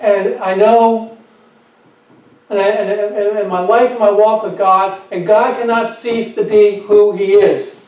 and 0.00 0.36
I 0.36 0.54
know, 0.54 1.11
and, 2.52 2.60
I, 2.60 2.68
and, 2.68 3.38
and 3.38 3.48
my 3.48 3.60
life 3.60 3.90
and 3.90 3.98
my 3.98 4.10
walk 4.10 4.42
with 4.42 4.56
God, 4.56 5.02
and 5.10 5.26
God 5.26 5.56
cannot 5.56 5.90
cease 5.90 6.34
to 6.34 6.44
be 6.44 6.80
who 6.80 7.12
He 7.12 7.34
is. 7.34 7.82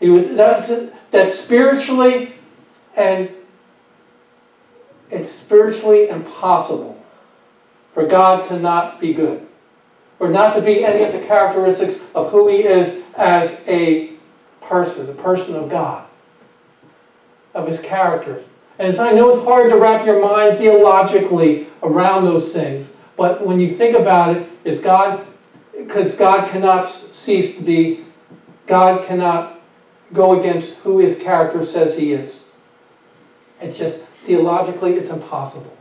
He 0.00 0.10
was, 0.10 0.28
that, 0.36 0.92
that 1.10 1.30
spiritually 1.30 2.34
and 2.96 3.30
it's 5.10 5.30
spiritually 5.30 6.08
impossible 6.08 7.00
for 7.94 8.06
God 8.06 8.46
to 8.48 8.58
not 8.58 9.00
be 9.00 9.14
good, 9.14 9.46
or 10.18 10.28
not 10.28 10.54
to 10.54 10.60
be 10.60 10.84
any 10.84 11.04
of 11.04 11.12
the 11.12 11.26
characteristics 11.26 11.96
of 12.14 12.30
who 12.30 12.48
He 12.48 12.64
is 12.64 13.02
as 13.16 13.60
a 13.66 14.12
person, 14.60 15.06
the 15.06 15.14
person 15.14 15.54
of 15.54 15.70
God, 15.70 16.06
of 17.54 17.68
His 17.68 17.78
characters. 17.80 18.44
And 18.78 18.94
I 18.98 19.12
know 19.12 19.30
it's 19.30 19.44
hard 19.44 19.70
to 19.70 19.76
wrap 19.76 20.04
your 20.04 20.20
mind 20.20 20.58
theologically 20.58 21.68
around 21.82 22.24
those 22.24 22.52
things, 22.52 22.88
But 23.16 23.44
when 23.46 23.58
you 23.60 23.70
think 23.70 23.96
about 23.96 24.36
it, 24.36 24.48
is 24.64 24.78
God, 24.78 25.26
because 25.76 26.12
God 26.12 26.48
cannot 26.48 26.82
cease 26.82 27.56
to 27.56 27.62
be, 27.62 28.04
God 28.66 29.04
cannot 29.06 29.60
go 30.12 30.38
against 30.38 30.74
who 30.76 30.98
his 30.98 31.20
character 31.20 31.64
says 31.64 31.96
he 31.96 32.12
is. 32.12 32.44
It's 33.60 33.78
just, 33.78 34.00
theologically, 34.24 34.94
it's 34.94 35.10
impossible. 35.10 35.76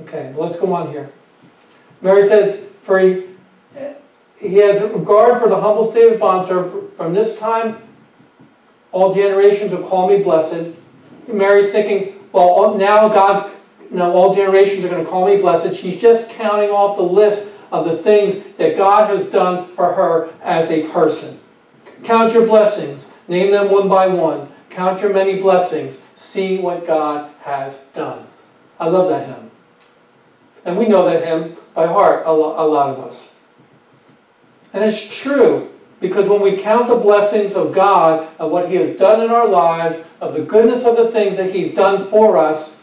Okay, 0.00 0.32
let's 0.36 0.56
go 0.56 0.72
on 0.72 0.90
here. 0.90 1.10
Mary 2.00 2.26
says, 2.26 2.64
for 2.82 2.98
he, 2.98 3.24
he 4.38 4.56
has 4.56 4.80
regard 4.80 5.40
for 5.40 5.48
the 5.48 5.60
humble 5.60 5.90
state 5.90 6.12
of 6.12 6.20
bondservant. 6.20 6.96
From 6.96 7.14
this 7.14 7.38
time, 7.38 7.82
all 8.92 9.14
generations 9.14 9.72
will 9.72 9.86
call 9.86 10.08
me 10.08 10.22
blessed. 10.22 10.72
Mary's 11.26 11.70
thinking, 11.70 12.14
well, 12.32 12.74
now 12.76 13.08
God's, 13.08 13.52
now 13.90 14.10
all 14.10 14.34
generations 14.34 14.84
are 14.84 14.88
going 14.88 15.04
to 15.04 15.10
call 15.10 15.26
me 15.26 15.36
blessed. 15.36 15.74
She's 15.74 16.00
just 16.00 16.28
counting 16.30 16.70
off 16.70 16.96
the 16.96 17.02
list 17.02 17.48
of 17.72 17.84
the 17.84 17.96
things 17.96 18.42
that 18.56 18.76
God 18.76 19.10
has 19.10 19.26
done 19.26 19.72
for 19.72 19.92
her 19.92 20.30
as 20.42 20.70
a 20.70 20.88
person. 20.88 21.38
Count 22.04 22.32
your 22.32 22.46
blessings. 22.46 23.10
Name 23.28 23.50
them 23.50 23.70
one 23.70 23.88
by 23.88 24.06
one. 24.06 24.48
Count 24.70 25.00
your 25.00 25.12
many 25.12 25.40
blessings. 25.40 25.98
See 26.16 26.58
what 26.58 26.86
God 26.86 27.30
has 27.40 27.78
done. 27.94 28.26
I 28.78 28.88
love 28.88 29.08
that 29.08 29.26
hymn. 29.26 29.50
And 30.64 30.76
we 30.76 30.86
know 30.86 31.04
that 31.04 31.24
hymn 31.24 31.56
by 31.74 31.86
heart, 31.86 32.26
a 32.26 32.32
lot 32.32 32.90
of 32.90 33.00
us. 33.04 33.34
And 34.72 34.84
it's 34.84 35.14
true, 35.16 35.70
because 36.00 36.28
when 36.28 36.40
we 36.40 36.56
count 36.56 36.88
the 36.88 36.96
blessings 36.96 37.54
of 37.54 37.72
God, 37.72 38.28
of 38.38 38.50
what 38.50 38.68
He 38.68 38.76
has 38.76 38.96
done 38.96 39.22
in 39.22 39.30
our 39.30 39.48
lives, 39.48 40.00
of 40.20 40.34
the 40.34 40.42
goodness 40.42 40.84
of 40.84 40.96
the 40.96 41.10
things 41.10 41.36
that 41.36 41.54
He's 41.54 41.74
done 41.74 42.10
for 42.10 42.36
us, 42.36 42.76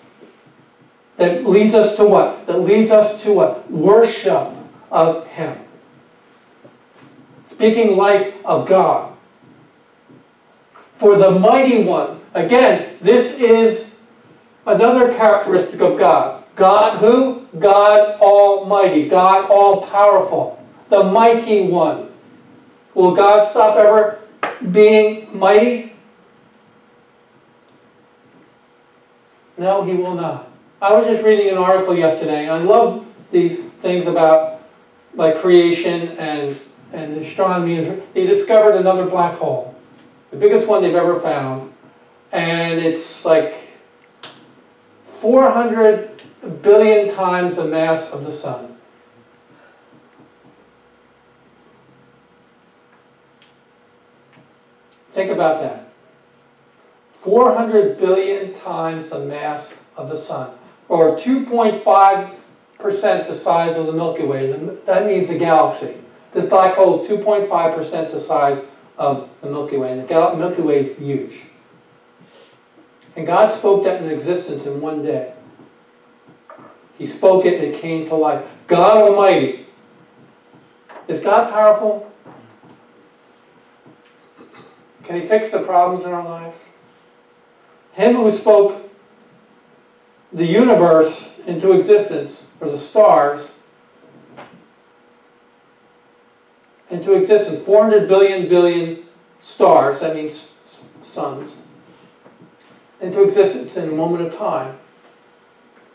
that 1.18 1.48
leads 1.48 1.74
us 1.74 1.96
to 1.98 2.06
what? 2.06 2.46
That 2.46 2.60
leads 2.60 2.92
us 2.92 3.22
to 3.24 3.34
what? 3.34 3.72
Worship 3.72 4.50
of 4.92 5.26
Him. 5.28 5.58
Speaking 7.50 7.96
life 7.96 8.34
of 8.44 8.68
God. 8.68 9.16
For 10.98 11.18
the 11.18 11.32
mighty 11.32 11.84
one, 11.84 12.22
again, 12.34 12.98
this 13.02 13.34
is 13.34 13.98
another 14.66 15.14
characteristic 15.14 15.82
of 15.82 15.98
God. 15.98 16.44
God 16.56 16.98
who? 16.98 17.46
God 17.60 18.20
Almighty, 18.20 19.08
God 19.08 19.50
All 19.50 19.84
Powerful, 19.84 20.64
the 20.90 21.04
Mighty 21.04 21.68
One. 21.68 22.10
Will 22.94 23.14
God 23.14 23.42
stop 23.42 23.78
ever 23.78 24.20
being 24.72 25.38
mighty? 25.38 25.94
No, 29.58 29.84
He 29.84 29.94
will 29.94 30.16
not. 30.16 30.50
I 30.86 30.94
was 30.94 31.08
just 31.08 31.24
reading 31.24 31.50
an 31.50 31.58
article 31.58 31.98
yesterday. 31.98 32.48
I 32.48 32.60
love 32.60 33.04
these 33.32 33.60
things 33.82 34.06
about 34.06 34.62
like 35.16 35.36
creation 35.36 36.10
and, 36.20 36.56
and 36.94 37.18
astronomy. 37.18 38.04
They 38.14 38.28
discovered 38.28 38.76
another 38.76 39.08
black 39.08 39.36
hole, 39.36 39.74
the 40.30 40.38
biggest 40.38 40.68
one 40.68 40.84
they've 40.84 40.94
ever 40.94 41.20
found. 41.20 41.74
And 42.32 42.80
it's 42.80 43.26
like 43.26 43.56
400 45.06 46.22
billion 46.62 47.12
times 47.16 47.56
the 47.56 47.66
mass 47.66 48.12
of 48.12 48.24
the 48.24 48.32
sun. 48.32 48.78
Think 55.10 55.32
about 55.32 55.62
that. 55.62 55.90
400 57.22 57.98
billion 57.98 58.54
times 58.54 59.10
the 59.10 59.18
mass 59.18 59.74
of 59.98 60.10
the 60.10 60.18
sun, 60.18 60.54
or 60.88 61.16
2.5% 61.16 63.28
the 63.28 63.34
size 63.34 63.78
of 63.78 63.88
the 63.88 63.94
Milky 63.94 64.24
Way. 64.24 64.52
That 64.86 65.08
means 65.08 65.28
the 65.28 65.38
galaxy. 65.38 65.98
This 66.32 66.46
black 66.46 66.76
hole 66.76 67.02
is 67.02 67.08
2.5% 67.08 68.12
the 68.12 68.20
size 68.20 68.62
of 68.98 69.30
the 69.42 69.48
Milky 69.48 69.78
Way, 69.78 70.00
and 70.00 70.08
the 70.08 70.36
Milky 70.36 70.62
Way 70.62 70.82
is 70.82 70.98
huge. 70.98 71.44
And 73.16 73.26
God 73.26 73.52
spoke 73.52 73.84
that 73.84 74.02
in 74.02 74.10
existence 74.10 74.66
in 74.66 74.82
one 74.82 75.02
day. 75.02 75.32
He 76.98 77.06
spoke 77.06 77.46
it 77.46 77.56
and 77.56 77.64
it 77.64 77.76
came 77.76 78.06
to 78.08 78.16
life. 78.16 78.46
God 78.68 78.98
Almighty. 78.98 79.66
Is 81.08 81.20
God 81.20 81.50
powerful? 81.50 82.12
Can 85.04 85.22
He 85.22 85.28
fix 85.28 85.52
the 85.52 85.62
problems 85.62 86.06
in 86.06 86.12
our 86.12 86.24
lives? 86.24 86.58
Him 87.94 88.16
who 88.16 88.32
spoke 88.32 88.85
the 90.36 90.46
universe 90.46 91.40
into 91.48 91.72
existence, 91.72 92.46
or 92.60 92.70
the 92.70 92.78
stars, 92.78 93.54
into 96.90 97.14
existence, 97.14 97.66
400 97.66 98.08
billion 98.08 98.50
billion 98.50 99.06
stars, 99.40 100.02
that 100.02 100.14
means 100.14 100.54
suns, 101.02 101.62
into 103.00 103.24
existence 103.24 103.78
in 103.78 103.90
a 103.90 103.94
moment 103.94 104.28
of 104.28 104.36
time. 104.36 104.78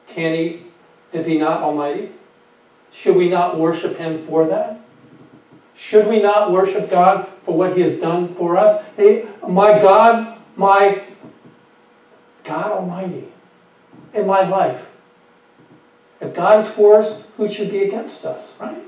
Can 0.07 0.35
He 0.35 0.63
is 1.13 1.27
he 1.27 1.37
not 1.37 1.61
almighty? 1.61 2.13
Should 2.93 3.17
we 3.17 3.29
not 3.29 3.59
worship 3.59 3.97
him 3.97 4.25
for 4.25 4.47
that? 4.47 4.81
Should 5.75 6.07
we 6.07 6.21
not 6.21 6.53
worship 6.53 6.89
God 6.89 7.29
for 7.43 7.57
what 7.57 7.77
he 7.77 7.83
has 7.83 8.01
done 8.01 8.35
for 8.35 8.57
us? 8.57 8.85
Hey, 8.97 9.27
my 9.47 9.79
God, 9.79 10.39
my 10.57 11.05
God 12.45 12.71
Almighty 12.71 13.30
in 14.13 14.27
my 14.27 14.43
life. 14.43 14.91
If 16.21 16.35
God 16.35 16.61
is 16.61 16.69
for 16.69 16.97
us, 16.97 17.25
who 17.37 17.49
should 17.49 17.71
be 17.71 17.85
against 17.85 18.25
us, 18.25 18.55
right? 18.61 18.83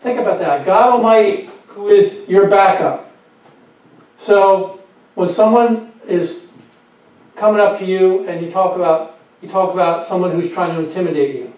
Think 0.00 0.18
about 0.18 0.38
that. 0.38 0.64
God 0.64 0.94
Almighty, 0.94 1.50
who 1.68 1.88
is 1.88 2.28
your 2.28 2.48
backup. 2.48 3.10
So, 4.16 4.80
when 5.14 5.28
someone 5.28 5.92
is 6.06 6.48
coming 7.36 7.60
up 7.60 7.78
to 7.78 7.84
you 7.84 8.26
and 8.28 8.44
you 8.44 8.50
talk 8.50 8.74
about 8.74 9.18
you 9.40 9.48
talk 9.48 9.72
about 9.72 10.04
someone 10.04 10.32
who's 10.32 10.50
trying 10.50 10.74
to 10.74 10.82
intimidate 10.82 11.36
you. 11.36 11.52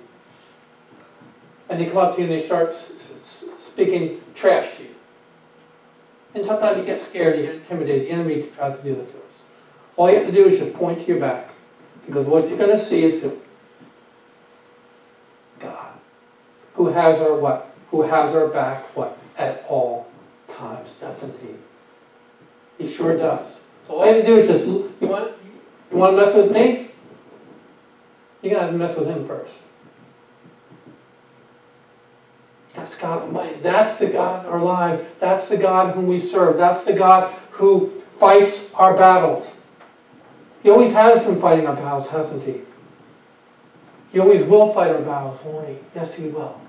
And 1.68 1.80
they 1.80 1.86
come 1.86 1.98
up 1.98 2.14
to 2.14 2.20
you 2.20 2.24
and 2.24 2.32
they 2.32 2.44
start 2.44 2.74
speaking 2.74 4.20
trash 4.34 4.76
to 4.76 4.82
you. 4.82 4.94
And 6.34 6.44
sometimes 6.44 6.78
you 6.78 6.84
get 6.84 7.02
scared, 7.02 7.38
you 7.38 7.46
get 7.46 7.54
intimidated. 7.54 8.06
The 8.06 8.10
enemy 8.10 8.42
tries 8.54 8.76
to 8.76 8.82
do 8.82 8.94
that 8.96 9.08
to 9.08 9.14
us. 9.14 9.22
All 9.96 10.10
you 10.10 10.16
have 10.16 10.26
to 10.26 10.32
do 10.32 10.46
is 10.46 10.58
just 10.58 10.74
point 10.74 11.00
to 11.00 11.06
your 11.06 11.20
back. 11.20 11.54
Because 12.06 12.26
what 12.26 12.48
you're 12.48 12.58
going 12.58 12.70
to 12.70 12.78
see 12.78 13.02
is? 13.04 13.24
God. 15.58 15.92
Who 16.74 16.88
has 16.88 17.20
our 17.20 17.36
what? 17.36 17.74
Who 17.90 18.02
has 18.02 18.34
our 18.34 18.48
back 18.48 18.84
what? 18.96 19.18
At 19.36 19.64
all 19.68 20.06
times, 20.48 20.94
doesn't 21.00 21.34
he? 21.40 22.84
He 22.84 22.90
sure 22.90 23.16
does. 23.16 23.60
So 23.86 23.94
all 23.94 24.06
you 24.06 24.14
have 24.14 24.24
to 24.24 24.26
do 24.26 24.36
is 24.36 24.46
just, 24.46 24.66
you 24.66 24.92
want, 25.08 25.32
you 25.90 25.96
want 25.96 26.16
to 26.16 26.24
mess 26.24 26.34
with 26.34 26.52
me? 26.52 26.90
You're 28.42 28.54
going 28.54 28.54
to 28.54 28.60
have 28.60 28.70
to 28.70 28.78
mess 28.78 28.96
with 28.96 29.06
him 29.06 29.26
first. 29.26 29.56
That's 32.74 32.94
God 32.94 33.22
Almighty. 33.22 33.58
That's 33.60 33.98
the 33.98 34.06
God 34.06 34.46
in 34.46 34.52
our 34.52 34.62
lives. 34.62 35.00
That's 35.18 35.48
the 35.48 35.56
God 35.56 35.94
whom 35.94 36.06
we 36.06 36.18
serve. 36.18 36.56
That's 36.56 36.82
the 36.82 36.92
God 36.92 37.34
who 37.50 38.02
fights 38.18 38.72
our 38.74 38.96
battles. 38.96 39.56
He 40.62 40.70
always 40.70 40.92
has 40.92 41.20
been 41.20 41.40
fighting 41.40 41.66
our 41.66 41.76
battles, 41.76 42.08
hasn't 42.08 42.42
he? 42.42 42.60
He 44.12 44.18
always 44.18 44.42
will 44.42 44.72
fight 44.72 44.90
our 44.90 45.00
battles, 45.00 45.40
won't 45.44 45.68
he? 45.68 45.76
Yes, 45.94 46.14
he 46.14 46.28
will. 46.28 46.60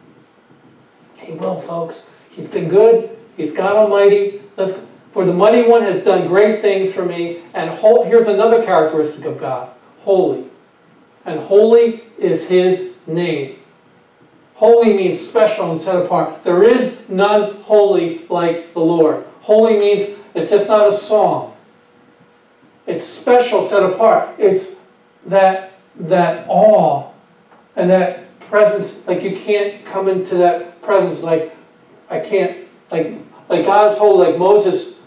He 1.17 1.33
will, 1.33 1.59
folks. 1.59 2.11
He's 2.29 2.47
been 2.47 2.69
good. 2.69 3.17
He's 3.35 3.51
God 3.51 3.75
Almighty. 3.75 4.41
Let's, 4.57 4.77
for 5.11 5.25
the 5.25 5.33
Mighty 5.33 5.67
One 5.67 5.81
has 5.81 6.03
done 6.03 6.27
great 6.27 6.61
things 6.61 6.93
for 6.93 7.05
me. 7.05 7.43
And 7.53 7.71
here's 7.71 8.27
another 8.27 8.63
characteristic 8.63 9.25
of 9.25 9.39
God 9.39 9.69
holy 9.99 10.49
and 11.25 11.39
holy 11.39 12.03
is 12.17 12.47
his 12.47 12.95
name. 13.07 13.57
Holy 14.55 14.93
means 14.93 15.19
special 15.19 15.71
and 15.71 15.81
set 15.81 15.95
apart. 15.95 16.43
There 16.43 16.63
is 16.63 16.99
none 17.09 17.61
holy 17.61 18.25
like 18.29 18.73
the 18.73 18.79
Lord. 18.79 19.25
Holy 19.41 19.77
means 19.77 20.15
it's 20.35 20.51
just 20.51 20.67
not 20.67 20.87
a 20.87 20.91
song. 20.91 21.50
It's 22.87 23.05
special, 23.05 23.67
set 23.67 23.83
apart. 23.83 24.35
It's 24.39 24.75
that 25.25 25.73
that 25.95 26.45
awe 26.49 27.11
and 27.75 27.89
that 27.89 28.39
presence. 28.39 29.05
Like 29.07 29.23
you 29.23 29.35
can't 29.35 29.85
come 29.85 30.07
into 30.07 30.35
that 30.37 30.81
presence. 30.81 31.21
Like 31.21 31.55
I 32.09 32.19
can't. 32.19 32.67
Like 32.89 33.17
like 33.49 33.65
God's 33.65 33.97
holy. 33.97 34.27
Like 34.27 34.39
Moses 34.39 34.99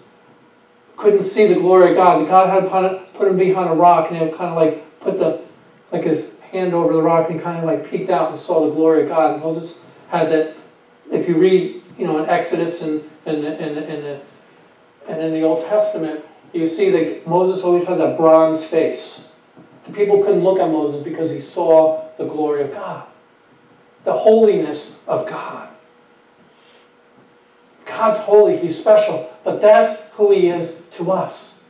couldn't 0.96 1.22
see 1.22 1.46
the 1.46 1.54
glory 1.54 1.90
of 1.90 1.96
God. 1.96 2.26
God 2.28 2.48
had 2.48 3.14
put 3.14 3.28
him 3.28 3.37
behind 3.37 3.70
a 3.70 3.74
rock 3.74 4.10
and 4.10 4.18
he 4.18 4.28
kind 4.28 4.50
of 4.50 4.56
like 4.56 5.00
put 5.00 5.18
the 5.18 5.42
like 5.92 6.04
his 6.04 6.38
hand 6.40 6.74
over 6.74 6.92
the 6.92 7.02
rock 7.02 7.30
and 7.30 7.40
kind 7.40 7.58
of 7.58 7.64
like 7.64 7.88
peeked 7.88 8.10
out 8.10 8.30
and 8.30 8.40
saw 8.40 8.66
the 8.66 8.74
glory 8.74 9.02
of 9.02 9.08
God. 9.08 9.34
And 9.34 9.42
Moses 9.42 9.80
had 10.08 10.30
that. 10.30 10.56
If 11.10 11.28
you 11.28 11.37
read, 11.37 11.82
you 11.98 12.06
know, 12.06 12.22
in 12.22 12.30
Exodus 12.30 12.82
and 12.82 13.02
and 13.26 13.44
and 13.44 13.78
and, 13.78 14.04
the, 14.04 14.20
and 15.08 15.20
in 15.20 15.34
the 15.34 15.42
Old 15.42 15.64
Testament, 15.66 16.24
you 16.54 16.68
see 16.68 16.90
that 16.90 17.26
Moses 17.26 17.62
always 17.62 17.84
had 17.84 18.00
a 18.00 18.16
bronze 18.16 18.64
face. 18.64 19.32
The 19.84 19.92
people 19.92 20.22
couldn't 20.22 20.44
look 20.44 20.58
at 20.60 20.70
Moses 20.70 21.02
because 21.02 21.30
he 21.30 21.40
saw? 21.40 22.08
The 22.16 22.26
glory 22.26 22.62
of 22.62 22.72
God. 22.72 23.06
The 24.04 24.12
holiness 24.12 25.00
of 25.06 25.26
God. 25.28 25.68
God's 27.84 28.18
holy, 28.20 28.56
He's 28.56 28.78
special, 28.78 29.30
but 29.44 29.60
that's 29.60 30.00
who 30.12 30.32
He 30.32 30.48
is 30.48 30.80
to 30.92 31.12
us. 31.12 31.60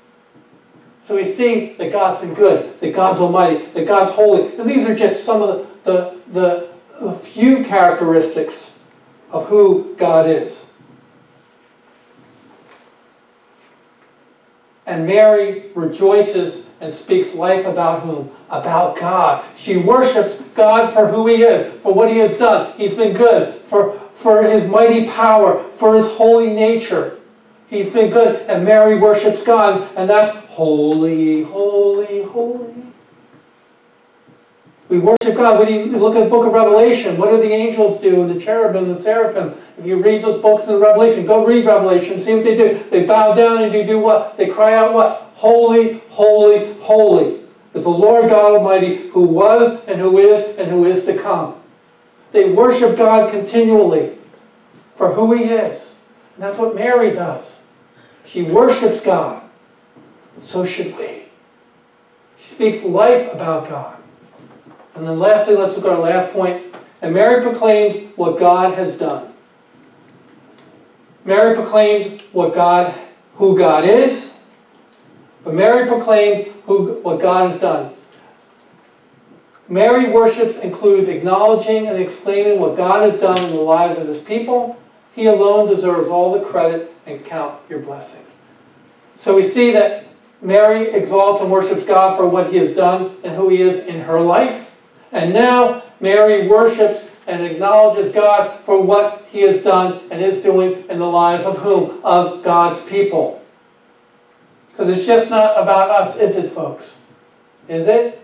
So 1.04 1.16
we 1.16 1.24
see 1.24 1.74
that 1.74 1.92
God's 1.92 2.18
been 2.18 2.34
good, 2.34 2.78
that 2.80 2.94
God's 2.94 3.20
almighty, 3.20 3.66
that 3.66 3.86
God's 3.86 4.10
holy. 4.10 4.56
And 4.56 4.68
these 4.68 4.88
are 4.88 4.94
just 4.94 5.24
some 5.24 5.42
of 5.42 5.66
the, 5.84 5.90
the, 5.90 6.20
the, 6.32 6.68
the 7.00 7.12
few 7.18 7.62
characteristics 7.64 8.82
of 9.30 9.46
who 9.48 9.94
God 9.96 10.28
is. 10.28 10.70
And 14.86 15.06
Mary 15.06 15.70
rejoices 15.74 16.68
and 16.80 16.92
speaks 16.92 17.34
life 17.34 17.64
about 17.64 18.02
whom? 18.02 18.30
About 18.50 18.96
God. 18.98 19.44
She 19.56 19.78
worships 19.78 20.34
God 20.54 20.92
for 20.92 21.08
who 21.08 21.26
He 21.26 21.42
is, 21.42 21.72
for 21.80 21.94
what 21.94 22.10
He 22.10 22.18
has 22.18 22.36
done. 22.36 22.74
He's 22.76 22.92
been 22.92 23.14
good, 23.14 23.62
for, 23.62 23.98
for 24.12 24.42
His 24.42 24.68
mighty 24.68 25.08
power, 25.08 25.58
for 25.58 25.94
His 25.94 26.06
holy 26.08 26.52
nature. 26.52 27.18
He's 27.68 27.88
been 27.88 28.10
good, 28.10 28.42
and 28.42 28.64
Mary 28.64 28.98
worships 28.98 29.42
God, 29.42 29.90
and 29.96 30.08
that's 30.08 30.36
holy, 30.52 31.42
holy, 31.42 32.22
holy. 32.24 32.74
We 34.90 34.98
worship 34.98 35.34
God. 35.34 35.58
When 35.58 35.72
you 35.72 35.96
look 35.96 36.14
at 36.14 36.24
the 36.24 36.30
book 36.30 36.46
of 36.46 36.52
Revelation, 36.52 37.16
what 37.16 37.30
do 37.30 37.38
the 37.38 37.50
angels 37.50 38.00
do, 38.00 38.20
and 38.20 38.30
the 38.30 38.38
cherubim, 38.38 38.84
and 38.84 38.94
the 38.94 39.00
seraphim? 39.00 39.54
If 39.78 39.86
you 39.86 40.02
read 40.02 40.22
those 40.22 40.40
books 40.40 40.68
in 40.68 40.78
Revelation, 40.78 41.26
go 41.26 41.44
read 41.44 41.66
Revelation, 41.66 42.20
see 42.20 42.34
what 42.34 42.44
they 42.44 42.56
do. 42.56 42.82
They 42.90 43.04
bow 43.04 43.34
down 43.34 43.62
and 43.62 43.72
they 43.72 43.84
do 43.84 43.98
what? 43.98 44.36
They 44.36 44.48
cry 44.48 44.74
out 44.74 44.94
what? 44.94 45.32
Holy, 45.34 46.00
holy, 46.08 46.74
holy 46.74 47.40
is 47.74 47.82
the 47.82 47.90
Lord 47.90 48.30
God 48.30 48.56
Almighty 48.56 49.08
who 49.10 49.24
was 49.24 49.84
and 49.86 50.00
who 50.00 50.18
is 50.18 50.56
and 50.58 50.70
who 50.70 50.84
is 50.84 51.04
to 51.06 51.18
come. 51.18 51.60
They 52.30 52.50
worship 52.50 52.96
God 52.96 53.30
continually 53.30 54.16
for 54.94 55.12
who 55.12 55.34
He 55.34 55.44
is. 55.44 55.96
And 56.34 56.44
that's 56.44 56.58
what 56.58 56.74
Mary 56.74 57.12
does. 57.12 57.60
She 58.24 58.42
worships 58.42 59.00
God. 59.00 59.42
So 60.40 60.64
should 60.64 60.96
we. 60.96 61.24
She 62.38 62.54
speaks 62.54 62.84
life 62.84 63.32
about 63.32 63.68
God. 63.68 63.98
And 64.94 65.06
then 65.06 65.18
lastly, 65.18 65.56
let's 65.56 65.76
look 65.76 65.86
at 65.86 65.92
our 65.92 65.98
last 65.98 66.32
point. 66.32 66.74
And 67.02 67.12
Mary 67.12 67.42
proclaimed 67.42 68.12
what 68.16 68.38
God 68.38 68.74
has 68.74 68.96
done. 68.96 69.33
Mary 71.24 71.54
proclaimed 71.54 72.22
what 72.32 72.54
God, 72.54 72.94
who 73.36 73.56
God 73.56 73.84
is, 73.84 74.40
but 75.42 75.54
Mary 75.54 75.86
proclaimed 75.86 76.52
who, 76.66 76.94
what 77.02 77.20
God 77.20 77.50
has 77.50 77.60
done. 77.60 77.94
Mary 79.68 80.10
worships 80.10 80.58
include 80.58 81.08
acknowledging 81.08 81.86
and 81.86 81.98
exclaiming 81.98 82.60
what 82.60 82.76
God 82.76 83.10
has 83.10 83.18
done 83.18 83.42
in 83.42 83.50
the 83.50 83.60
lives 83.60 83.96
of 83.96 84.06
his 84.06 84.18
people. 84.18 84.78
He 85.14 85.26
alone 85.26 85.66
deserves 85.66 86.10
all 86.10 86.32
the 86.32 86.44
credit 86.44 86.94
and 87.06 87.24
count 87.24 87.60
your 87.70 87.78
blessings. 87.78 88.28
So 89.16 89.34
we 89.34 89.42
see 89.42 89.70
that 89.72 90.06
Mary 90.42 90.90
exalts 90.90 91.40
and 91.40 91.50
worships 91.50 91.84
God 91.84 92.16
for 92.16 92.28
what 92.28 92.50
he 92.50 92.58
has 92.58 92.74
done 92.76 93.16
and 93.24 93.34
who 93.34 93.48
he 93.48 93.62
is 93.62 93.78
in 93.86 94.00
her 94.00 94.20
life. 94.20 94.70
And 95.12 95.32
now 95.32 95.83
Mary 96.04 96.46
worships 96.46 97.06
and 97.26 97.42
acknowledges 97.42 98.12
God 98.12 98.60
for 98.60 98.78
what 98.78 99.24
he 99.30 99.40
has 99.40 99.64
done 99.64 100.02
and 100.10 100.22
is 100.22 100.42
doing 100.42 100.84
in 100.90 100.98
the 100.98 101.06
lives 101.06 101.46
of 101.46 101.56
whom? 101.56 101.98
Of 102.04 102.44
God's 102.44 102.78
people. 102.80 103.42
Because 104.68 104.90
it's 104.90 105.06
just 105.06 105.30
not 105.30 105.58
about 105.58 105.88
us, 105.88 106.16
is 106.16 106.36
it, 106.36 106.50
folks? 106.50 106.98
Is 107.68 107.88
it? 107.88 108.22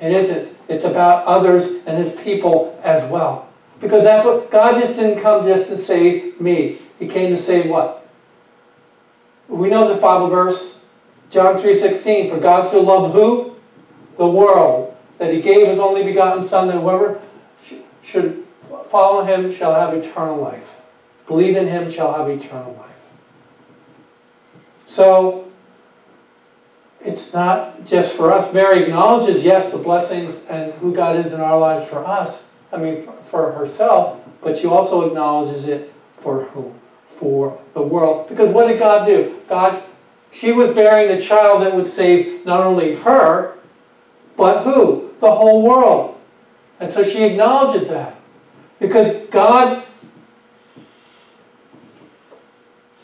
It 0.00 0.12
isn't. 0.12 0.56
It's 0.68 0.84
about 0.84 1.24
others 1.24 1.84
and 1.86 1.98
his 1.98 2.12
people 2.20 2.80
as 2.84 3.02
well. 3.10 3.48
Because 3.80 4.04
that's 4.04 4.24
what 4.24 4.48
God 4.52 4.80
just 4.80 4.94
didn't 4.96 5.20
come 5.20 5.44
just 5.44 5.68
to 5.70 5.76
save 5.76 6.40
me. 6.40 6.78
He 7.00 7.08
came 7.08 7.30
to 7.30 7.36
save 7.36 7.68
what? 7.68 8.08
We 9.48 9.68
know 9.68 9.88
this 9.88 10.00
Bible 10.00 10.28
verse, 10.28 10.84
John 11.30 11.56
3.16, 11.56 12.30
for 12.30 12.38
God 12.38 12.68
so 12.68 12.80
loved 12.80 13.12
who? 13.12 13.56
The 14.18 14.28
world, 14.28 14.93
that 15.18 15.32
he 15.32 15.40
gave 15.40 15.66
his 15.66 15.78
only 15.78 16.02
begotten 16.02 16.42
Son, 16.42 16.68
that 16.68 16.80
whoever 16.80 17.20
should 18.02 18.44
follow 18.90 19.24
him 19.24 19.52
shall 19.52 19.74
have 19.74 19.94
eternal 19.94 20.36
life. 20.36 20.74
Believe 21.26 21.56
in 21.56 21.66
him 21.66 21.90
shall 21.90 22.12
have 22.12 22.28
eternal 22.28 22.74
life. 22.74 22.90
So, 24.86 25.50
it's 27.04 27.34
not 27.34 27.84
just 27.84 28.14
for 28.14 28.32
us. 28.32 28.52
Mary 28.52 28.84
acknowledges, 28.84 29.42
yes, 29.42 29.70
the 29.70 29.78
blessings 29.78 30.38
and 30.48 30.72
who 30.74 30.94
God 30.94 31.16
is 31.16 31.32
in 31.32 31.40
our 31.40 31.58
lives 31.58 31.84
for 31.84 32.04
us, 32.06 32.48
I 32.72 32.78
mean, 32.78 33.06
for 33.28 33.52
herself, 33.52 34.20
but 34.40 34.56
she 34.56 34.66
also 34.66 35.06
acknowledges 35.06 35.66
it 35.66 35.92
for 36.18 36.44
whom? 36.44 36.74
For 37.06 37.60
the 37.74 37.82
world. 37.82 38.28
Because 38.28 38.48
what 38.50 38.66
did 38.68 38.78
God 38.78 39.04
do? 39.04 39.38
God, 39.48 39.82
she 40.30 40.52
was 40.52 40.70
bearing 40.70 41.08
the 41.08 41.22
child 41.22 41.62
that 41.62 41.74
would 41.74 41.86
save 41.86 42.44
not 42.46 42.60
only 42.60 42.96
her, 42.96 43.53
but 44.36 44.64
who? 44.64 45.10
The 45.20 45.30
whole 45.30 45.62
world. 45.62 46.20
And 46.80 46.92
so 46.92 47.02
she 47.02 47.22
acknowledges 47.22 47.88
that. 47.88 48.16
Because 48.80 49.26
God, 49.30 49.84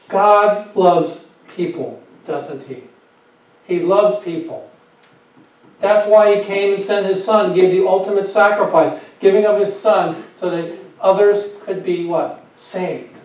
God 0.09 0.75
loves 0.75 1.25
people, 1.49 2.03
doesn't 2.25 2.67
he? 2.67 2.83
He 3.65 3.81
loves 3.81 4.23
people. 4.25 4.71
That's 5.79 6.07
why 6.07 6.37
he 6.37 6.45
came 6.45 6.75
and 6.75 6.85
sent 6.85 7.07
his 7.07 7.25
son, 7.25 7.55
gave 7.55 7.73
the 7.73 7.87
ultimate 7.87 8.27
sacrifice, 8.29 9.01
giving 9.19 9.47
of 9.47 9.59
his 9.59 9.75
son 9.75 10.25
so 10.37 10.51
that 10.51 10.77
others 11.01 11.55
could 11.63 11.83
be 11.83 12.05
what? 12.05 12.45
Saved. 12.55 13.17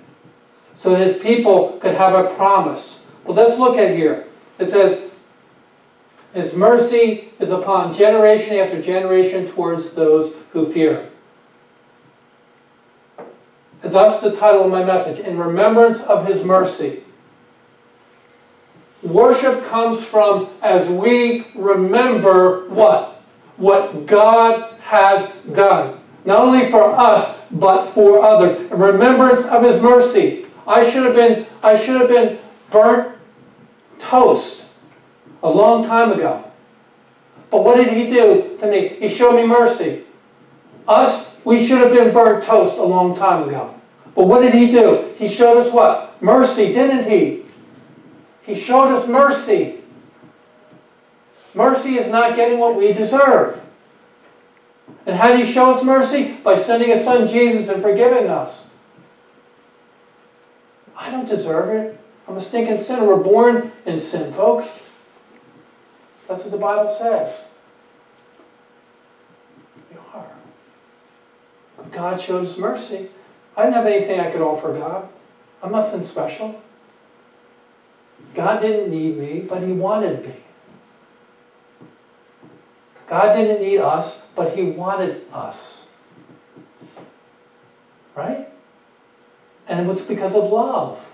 So 0.76 0.92
that 0.92 1.06
his 1.06 1.22
people 1.22 1.78
could 1.80 1.96
have 1.96 2.14
a 2.14 2.34
promise. 2.36 3.06
Well, 3.26 3.36
let's 3.36 3.60
look 3.60 3.78
at 3.78 3.96
here. 3.96 4.28
It 4.60 4.70
says, 4.70 5.10
his 6.36 6.54
mercy 6.54 7.30
is 7.40 7.52
upon 7.52 7.94
generation 7.94 8.58
after 8.58 8.82
generation 8.82 9.48
towards 9.48 9.92
those 9.92 10.36
who 10.52 10.70
fear 10.70 11.02
him. 11.02 11.12
And 13.82 13.94
thus 13.94 14.20
the 14.20 14.36
title 14.36 14.66
of 14.66 14.72
my 14.72 14.84
message, 14.84 15.20
In 15.20 15.38
Remembrance 15.38 16.02
of 16.02 16.28
His 16.28 16.44
Mercy. 16.44 17.04
Worship 19.02 19.66
comes 19.68 20.04
from 20.04 20.50
as 20.62 20.90
we 20.90 21.48
remember 21.56 22.68
what? 22.68 23.22
What 23.56 24.06
God 24.06 24.78
has 24.82 25.32
done. 25.54 26.02
Not 26.26 26.40
only 26.40 26.70
for 26.70 26.84
us, 26.84 27.40
but 27.52 27.86
for 27.86 28.22
others. 28.22 28.60
In 28.60 28.78
remembrance 28.78 29.44
of 29.44 29.64
His 29.64 29.82
mercy. 29.82 30.48
I 30.68 30.84
should 30.84 31.06
have 31.06 31.16
been, 31.16 31.46
I 31.64 31.78
should 31.78 32.02
have 32.02 32.10
been 32.10 32.40
burnt 32.72 33.16
toast 34.00 34.65
a 35.46 35.50
long 35.50 35.86
time 35.86 36.12
ago. 36.12 36.44
But 37.52 37.64
what 37.64 37.78
did 37.78 37.90
he 37.90 38.10
do 38.10 38.58
to 38.60 38.68
me? 38.68 38.88
He 39.00 39.08
showed 39.08 39.36
me 39.36 39.46
mercy. 39.46 40.04
Us, 40.88 41.38
we 41.46 41.66
should 41.66 41.80
have 41.80 41.92
been 41.92 42.12
burnt 42.14 42.44
toast 42.44 42.78
a 42.78 42.84
long 42.84 43.16
time 43.16 43.48
ago. 43.48 43.74
But 44.16 44.26
what 44.26 44.42
did 44.42 44.54
he 44.54 44.72
do? 44.72 45.14
He 45.18 45.28
showed 45.28 45.58
us 45.58 45.72
what? 45.72 46.22
Mercy, 46.22 46.74
didn't 46.74 47.10
he? 47.10 47.46
He 48.42 48.56
showed 48.56 48.92
us 48.96 49.08
mercy. 49.08 49.82
Mercy 51.54 51.98
is 51.98 52.08
not 52.08 52.36
getting 52.36 52.58
what 52.58 52.76
we 52.76 52.92
deserve. 52.92 53.62
And 55.06 55.16
how 55.16 55.32
did 55.32 55.46
he 55.46 55.52
show 55.52 55.72
us 55.72 55.84
mercy? 55.84 56.38
By 56.44 56.56
sending 56.56 56.90
his 56.90 57.04
son 57.04 57.28
Jesus 57.28 57.70
and 57.70 57.84
forgiving 57.84 58.30
us. 58.30 58.72
I 60.98 61.12
don't 61.12 61.28
deserve 61.28 61.70
it. 61.70 62.00
I'm 62.28 62.38
a 62.38 62.42
stinking 62.42 62.80
sinner. 62.80 63.06
We're 63.06 63.24
born 63.24 63.72
in 63.86 64.00
sin, 64.00 64.34
folks. 64.34 64.82
That's 66.28 66.44
what 66.44 66.52
the 66.52 66.58
Bible 66.58 66.88
says. 66.88 67.46
You 69.92 69.98
are. 70.14 70.28
But 71.78 71.92
God 71.92 72.20
shows 72.20 72.58
mercy. 72.58 73.10
I 73.56 73.64
didn't 73.64 73.76
have 73.76 73.86
anything 73.86 74.20
I 74.20 74.32
could 74.32 74.42
offer 74.42 74.74
God. 74.74 75.08
I'm 75.62 75.72
nothing 75.72 76.04
special. 76.04 76.62
God 78.34 78.60
didn't 78.60 78.90
need 78.90 79.18
me, 79.18 79.42
but 79.42 79.62
He 79.62 79.72
wanted 79.72 80.26
me. 80.26 80.34
God 83.08 83.34
didn't 83.34 83.62
need 83.62 83.78
us, 83.78 84.26
but 84.36 84.56
He 84.56 84.64
wanted 84.64 85.26
us. 85.32 85.92
Right? 88.16 88.48
And 89.68 89.80
it 89.80 89.88
was 89.88 90.02
because 90.02 90.36
of 90.36 90.50
love. 90.50 91.14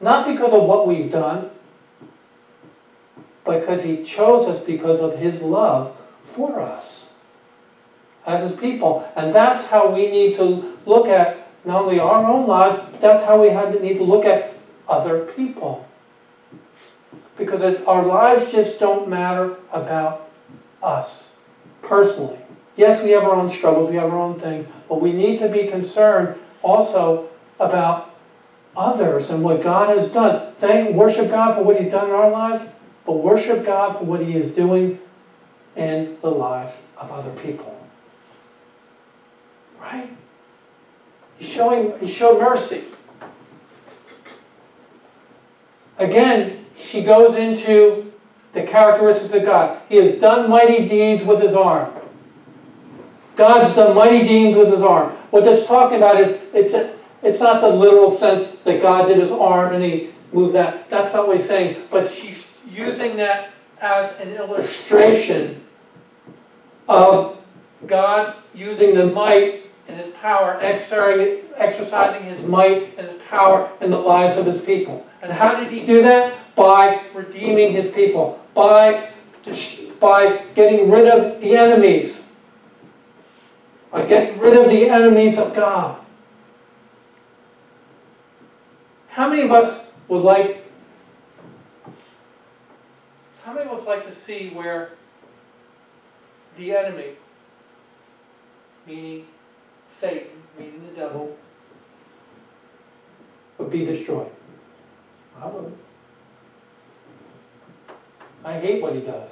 Not 0.00 0.26
because 0.26 0.52
of 0.52 0.62
what 0.64 0.86
we've 0.86 1.10
done, 1.10 1.50
because 3.46 3.82
he 3.82 4.04
chose 4.04 4.46
us 4.46 4.60
because 4.60 5.00
of 5.00 5.18
his 5.18 5.40
love 5.40 5.96
for 6.24 6.60
us 6.60 7.14
as 8.26 8.50
his 8.50 8.58
people. 8.60 9.10
And 9.16 9.34
that's 9.34 9.64
how 9.64 9.88
we 9.88 10.10
need 10.10 10.36
to 10.36 10.76
look 10.84 11.06
at 11.06 11.48
not 11.64 11.84
only 11.84 11.98
our 11.98 12.24
own 12.24 12.46
lives, 12.46 12.76
but 12.90 13.00
that's 13.00 13.24
how 13.24 13.40
we 13.40 13.48
had 13.48 13.72
to 13.72 13.80
need 13.80 13.96
to 13.96 14.04
look 14.04 14.24
at 14.24 14.54
other 14.88 15.20
people. 15.20 15.86
Because 17.36 17.62
it, 17.62 17.86
our 17.86 18.04
lives 18.04 18.50
just 18.50 18.78
don't 18.80 19.08
matter 19.08 19.56
about 19.72 20.28
us. 20.82 21.36
personally. 21.82 22.38
Yes, 22.76 23.02
we 23.02 23.10
have 23.10 23.24
our 23.24 23.34
own 23.34 23.48
struggles, 23.48 23.88
we 23.88 23.96
have 23.96 24.12
our 24.12 24.18
own 24.18 24.38
thing, 24.38 24.66
but 24.88 25.00
we 25.00 25.12
need 25.12 25.38
to 25.38 25.48
be 25.48 25.68
concerned 25.68 26.38
also 26.62 27.28
about 27.58 28.14
others 28.76 29.30
and 29.30 29.42
what 29.42 29.62
God 29.62 29.96
has 29.96 30.12
done. 30.12 30.52
Thank, 30.54 30.94
worship 30.94 31.30
God 31.30 31.54
for 31.54 31.62
what 31.62 31.80
He's 31.80 31.90
done 31.90 32.10
in 32.10 32.14
our 32.14 32.30
lives, 32.30 32.62
but 33.06 33.14
worship 33.14 33.64
God 33.64 33.98
for 33.98 34.04
what 34.04 34.20
He 34.20 34.34
is 34.34 34.50
doing 34.50 34.98
in 35.76 36.18
the 36.20 36.30
lives 36.30 36.82
of 36.98 37.10
other 37.10 37.30
people. 37.40 37.78
Right? 39.80 40.10
He's 41.38 41.48
showing, 41.48 41.98
He 42.00 42.06
showed 42.06 42.40
mercy. 42.40 42.84
Again, 45.98 46.66
she 46.76 47.02
goes 47.02 47.36
into 47.36 48.12
the 48.52 48.62
characteristics 48.62 49.32
of 49.34 49.44
God. 49.44 49.80
He 49.88 49.96
has 49.96 50.18
done 50.20 50.50
mighty 50.50 50.88
deeds 50.88 51.24
with 51.24 51.40
his 51.40 51.54
arm. 51.54 51.92
God's 53.36 53.74
done 53.74 53.94
mighty 53.94 54.24
deeds 54.24 54.56
with 54.56 54.70
his 54.70 54.82
arm. 54.82 55.12
What 55.30 55.44
that's 55.44 55.66
talking 55.66 55.98
about 55.98 56.18
is 56.20 56.40
it's 56.54 56.72
just, 56.72 56.94
it's 57.22 57.40
not 57.40 57.60
the 57.60 57.68
literal 57.68 58.10
sense 58.10 58.48
that 58.64 58.80
God 58.80 59.06
did 59.06 59.18
his 59.18 59.30
arm 59.30 59.74
and 59.74 59.84
he 59.84 60.10
moved 60.32 60.54
that. 60.54 60.88
That's 60.88 61.12
not 61.12 61.28
what 61.28 61.36
he's 61.36 61.46
saying. 61.46 61.84
But 61.90 62.10
she's 62.10 62.45
using 62.76 63.16
that 63.16 63.50
as 63.80 64.12
an 64.20 64.34
illustration 64.34 65.64
of 66.88 67.38
God 67.86 68.36
using 68.54 68.94
the 68.94 69.06
might 69.06 69.64
and 69.88 70.00
his 70.00 70.08
power, 70.14 70.58
exercising 70.60 72.24
his 72.24 72.42
might 72.42 72.96
and 72.98 73.08
his 73.08 73.20
power 73.28 73.70
in 73.80 73.90
the 73.90 73.98
lives 73.98 74.36
of 74.36 74.46
his 74.46 74.60
people. 74.60 75.06
And 75.22 75.32
how 75.32 75.58
did 75.58 75.68
he 75.72 75.84
do 75.84 76.02
that? 76.02 76.34
By 76.54 77.02
redeeming 77.14 77.72
his 77.72 77.92
people, 77.94 78.42
by, 78.54 79.10
by 80.00 80.44
getting 80.54 80.90
rid 80.90 81.06
of 81.06 81.40
the 81.40 81.56
enemies, 81.56 82.28
by 83.92 84.06
getting 84.06 84.38
rid 84.38 84.56
of 84.56 84.70
the 84.70 84.88
enemies 84.88 85.38
of 85.38 85.54
God. 85.54 86.00
How 89.08 89.28
many 89.28 89.42
of 89.42 89.52
us 89.52 89.86
would 90.08 90.22
like, 90.22 90.65
many 93.56 93.70
of 93.70 93.78
us 93.78 93.86
like 93.86 94.04
to 94.04 94.14
see 94.14 94.50
where 94.50 94.92
the 96.56 96.76
enemy, 96.76 97.12
meaning 98.86 99.26
Satan, 99.98 100.28
meaning 100.58 100.86
the 100.88 101.00
devil, 101.00 101.36
would 103.58 103.70
be 103.70 103.84
destroyed? 103.84 104.30
I 105.40 105.46
would. 105.48 105.76
I 108.44 108.60
hate 108.60 108.82
what 108.82 108.94
he 108.94 109.00
does. 109.00 109.30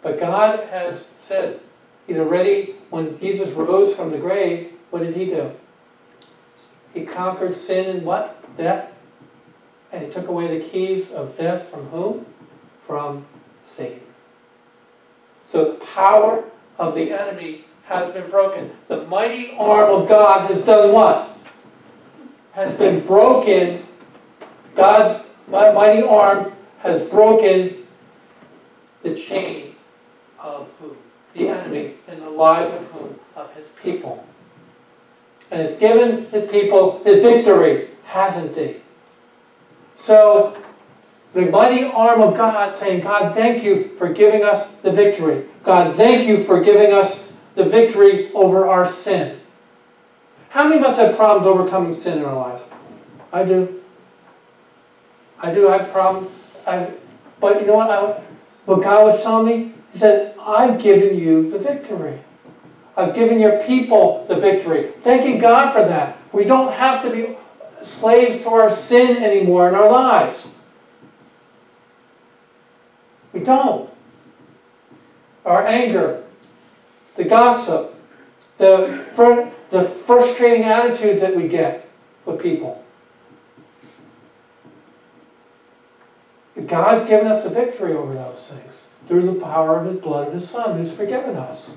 But 0.00 0.20
God 0.20 0.68
has 0.68 1.08
said, 1.20 1.60
He's 2.06 2.18
already, 2.18 2.76
when 2.90 3.18
Jesus 3.18 3.50
rose 3.52 3.96
from 3.96 4.10
the 4.10 4.18
grave, 4.18 4.74
what 4.90 5.02
did 5.02 5.16
He 5.16 5.26
do? 5.26 5.50
He 6.92 7.04
conquered 7.04 7.56
sin 7.56 7.96
and 7.96 8.06
what? 8.06 8.56
Death. 8.56 8.93
And 9.94 10.04
He 10.04 10.10
took 10.10 10.26
away 10.26 10.58
the 10.58 10.64
keys 10.64 11.12
of 11.12 11.36
death 11.36 11.68
from 11.70 11.86
whom? 11.86 12.26
From 12.84 13.24
Satan. 13.64 14.00
So 15.46 15.64
the 15.64 15.84
power 15.86 16.42
of 16.78 16.96
the 16.96 17.12
enemy 17.12 17.64
has 17.84 18.12
been 18.12 18.28
broken. 18.28 18.72
The 18.88 19.06
mighty 19.06 19.54
arm 19.56 19.90
of 19.90 20.08
God 20.08 20.50
has 20.50 20.62
done 20.62 20.92
what? 20.92 21.38
Has 22.54 22.72
been 22.72 23.06
broken. 23.06 23.86
God's 24.74 25.24
mighty 25.46 26.02
arm 26.02 26.52
has 26.80 27.08
broken 27.08 27.86
the 29.02 29.14
chain 29.14 29.76
of 30.40 30.68
who? 30.80 30.96
The 31.34 31.50
enemy 31.50 31.94
in 32.08 32.18
the 32.18 32.30
lives 32.30 32.72
of 32.72 32.84
whom? 32.88 33.20
Of 33.36 33.54
his 33.54 33.68
people. 33.80 34.26
And 35.52 35.62
has 35.62 35.74
given 35.74 36.26
his 36.30 36.50
people 36.50 37.00
his 37.04 37.22
victory, 37.22 37.90
hasn't 38.04 38.56
he? 38.56 38.80
So 39.94 40.56
the 41.32 41.46
mighty 41.46 41.84
arm 41.84 42.20
of 42.20 42.36
God 42.36 42.74
saying, 42.74 43.02
God, 43.02 43.34
thank 43.34 43.64
you 43.64 43.90
for 43.96 44.12
giving 44.12 44.44
us 44.44 44.68
the 44.82 44.92
victory. 44.92 45.46
God, 45.62 45.96
thank 45.96 46.26
you 46.28 46.44
for 46.44 46.60
giving 46.60 46.92
us 46.92 47.32
the 47.54 47.64
victory 47.64 48.32
over 48.34 48.66
our 48.68 48.86
sin. 48.86 49.40
How 50.50 50.64
many 50.64 50.80
of 50.80 50.84
us 50.84 50.96
have 50.98 51.16
problems 51.16 51.46
overcoming 51.46 51.92
sin 51.92 52.18
in 52.18 52.24
our 52.24 52.36
lives? 52.36 52.64
I 53.32 53.42
do. 53.42 53.80
I 55.40 55.52
do 55.52 55.62
have 55.68 55.90
problems. 55.90 56.30
I, 56.66 56.90
but 57.40 57.60
you 57.60 57.66
know 57.66 57.74
what? 57.74 57.90
I, 57.90 58.20
what 58.64 58.82
God 58.82 59.04
was 59.04 59.22
telling 59.22 59.46
me? 59.46 59.72
He 59.92 59.98
said, 59.98 60.36
I've 60.40 60.80
given 60.80 61.18
you 61.18 61.48
the 61.50 61.58
victory. 61.58 62.20
I've 62.96 63.14
given 63.14 63.40
your 63.40 63.60
people 63.62 64.24
the 64.28 64.36
victory. 64.36 64.92
Thanking 65.00 65.38
God 65.38 65.72
for 65.72 65.80
that. 65.80 66.18
We 66.32 66.44
don't 66.44 66.72
have 66.72 67.02
to 67.02 67.10
be 67.10 67.36
slaves 67.84 68.42
to 68.42 68.50
our 68.50 68.70
sin 68.70 69.22
anymore 69.22 69.68
in 69.68 69.74
our 69.74 69.90
lives. 69.90 70.46
We 73.32 73.40
don't. 73.40 73.90
Our 75.44 75.66
anger, 75.66 76.22
the 77.16 77.24
gossip, 77.24 77.94
the, 78.56 79.04
fr- 79.14 79.50
the 79.70 79.82
frustrating 79.82 80.64
attitudes 80.64 81.20
that 81.20 81.36
we 81.36 81.48
get 81.48 81.88
with 82.24 82.40
people. 82.40 82.84
God's 86.66 87.06
given 87.08 87.26
us 87.26 87.44
a 87.44 87.50
victory 87.50 87.92
over 87.92 88.14
those 88.14 88.48
things 88.48 88.86
through 89.06 89.26
the 89.26 89.40
power 89.40 89.76
of 89.76 89.86
His 89.86 89.96
blood 89.96 90.28
of 90.28 90.32
His 90.32 90.48
Son 90.48 90.78
who's 90.78 90.92
forgiven 90.92 91.36
us. 91.36 91.76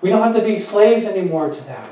We 0.00 0.10
don't 0.10 0.22
have 0.22 0.34
to 0.34 0.42
be 0.42 0.58
slaves 0.58 1.04
anymore 1.04 1.52
to 1.52 1.64
that. 1.64 1.90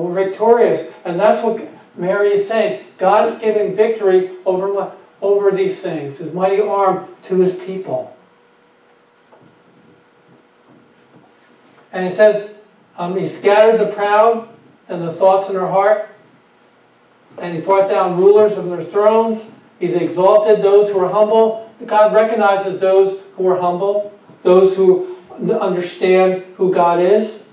We're 0.00 0.24
victorious. 0.24 0.92
And 1.04 1.18
that's 1.18 1.42
what 1.42 1.66
Mary 1.96 2.32
is 2.32 2.46
saying. 2.46 2.86
God 2.98 3.28
is 3.28 3.38
giving 3.40 3.74
victory 3.74 4.36
over 4.46 4.92
over 5.20 5.50
these 5.50 5.82
things, 5.82 6.18
his 6.18 6.32
mighty 6.32 6.60
arm 6.60 7.08
to 7.24 7.40
his 7.40 7.54
people. 7.54 8.16
And 11.92 12.06
it 12.06 12.14
says, 12.14 12.54
um, 12.96 13.16
he 13.16 13.26
scattered 13.26 13.78
the 13.78 13.90
proud 13.90 14.48
and 14.88 15.02
the 15.02 15.12
thoughts 15.12 15.48
in 15.48 15.54
their 15.54 15.66
heart, 15.66 16.08
and 17.38 17.56
he 17.56 17.60
brought 17.60 17.88
down 17.88 18.16
rulers 18.16 18.54
from 18.54 18.68
their 18.68 18.82
thrones. 18.82 19.46
He's 19.80 19.94
exalted 19.94 20.62
those 20.62 20.90
who 20.90 20.98
are 20.98 21.10
humble. 21.10 21.70
God 21.86 22.12
recognizes 22.12 22.80
those 22.80 23.20
who 23.36 23.46
are 23.48 23.60
humble, 23.60 24.12
those 24.42 24.76
who 24.76 25.16
understand 25.60 26.44
who 26.56 26.72
God 26.72 27.00
is. 27.00 27.44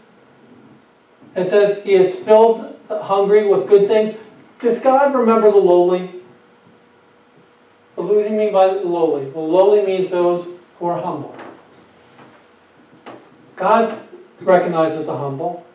It 1.36 1.50
says, 1.50 1.84
He 1.84 1.94
is 1.94 2.16
filled 2.16 2.78
hungry 2.90 3.48
with 3.48 3.68
good 3.68 3.88
things. 3.88 4.18
Does 4.60 4.80
God 4.80 5.14
remember 5.14 5.52
the 5.52 5.58
lowly? 5.58 6.22
What 7.96 8.08
do 8.08 8.20
you 8.20 8.30
mean 8.30 8.54
by 8.54 8.68
lowly? 8.68 9.26
Well, 9.30 9.48
lowly 9.48 9.86
means 9.86 10.10
those 10.10 10.48
who 10.80 10.88
are 10.88 11.02
humble. 11.02 11.36
God 13.56 14.02
recognizes 14.42 15.06
the 15.06 15.18
humble. 15.18 15.66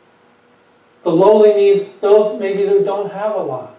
The 1.02 1.10
lowly 1.10 1.54
means 1.54 1.88
those 2.00 2.38
maybe 2.38 2.66
who 2.66 2.84
don't 2.84 3.10
have 3.12 3.34
a 3.34 3.42
lot. 3.42 3.76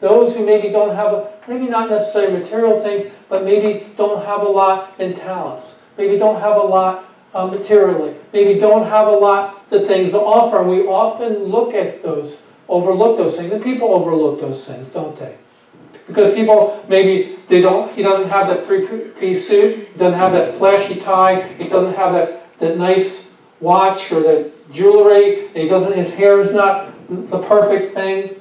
Those 0.00 0.34
who 0.34 0.44
maybe 0.44 0.70
don't 0.70 0.94
have 0.94 1.12
a, 1.12 1.32
maybe 1.46 1.66
not 1.66 1.90
necessarily 1.90 2.38
material 2.38 2.80
things, 2.80 3.12
but 3.28 3.44
maybe 3.44 3.92
don't 3.96 4.24
have 4.24 4.42
a 4.42 4.48
lot 4.48 4.94
in 4.98 5.14
talents. 5.14 5.80
Maybe 5.96 6.18
don't 6.18 6.40
have 6.40 6.56
a 6.56 6.60
lot 6.60 7.07
uh, 7.34 7.46
materially. 7.46 8.14
Maybe 8.32 8.58
don't 8.58 8.86
have 8.86 9.06
a 9.06 9.12
lot 9.12 9.68
the 9.70 9.84
things 9.86 10.12
to 10.12 10.20
offer. 10.20 10.60
And 10.60 10.68
we 10.68 10.86
often 10.86 11.44
look 11.44 11.74
at 11.74 12.02
those, 12.02 12.44
overlook 12.68 13.16
those 13.16 13.36
things. 13.36 13.52
And 13.52 13.62
people 13.62 13.92
overlook 13.92 14.40
those 14.40 14.66
things, 14.66 14.88
don't 14.88 15.16
they? 15.16 15.36
Because 16.06 16.34
people, 16.34 16.84
maybe 16.88 17.38
they 17.48 17.60
don't, 17.60 17.92
he 17.92 18.02
doesn't 18.02 18.30
have 18.30 18.46
that 18.46 18.64
three-piece 18.64 19.46
suit, 19.46 19.88
he 19.92 19.98
doesn't 19.98 20.18
have 20.18 20.32
that 20.32 20.56
flashy 20.56 20.96
tie, 20.96 21.46
he 21.58 21.68
doesn't 21.68 21.94
have 21.94 22.14
that, 22.14 22.58
that 22.58 22.78
nice 22.78 23.34
watch 23.60 24.10
or 24.10 24.20
that 24.22 24.72
jewelry, 24.72 25.48
and 25.48 25.56
he 25.56 25.68
doesn't, 25.68 25.94
his 25.94 26.08
hair 26.10 26.40
is 26.40 26.50
not 26.50 26.94
the 27.08 27.38
perfect 27.40 27.94
thing, 27.94 28.40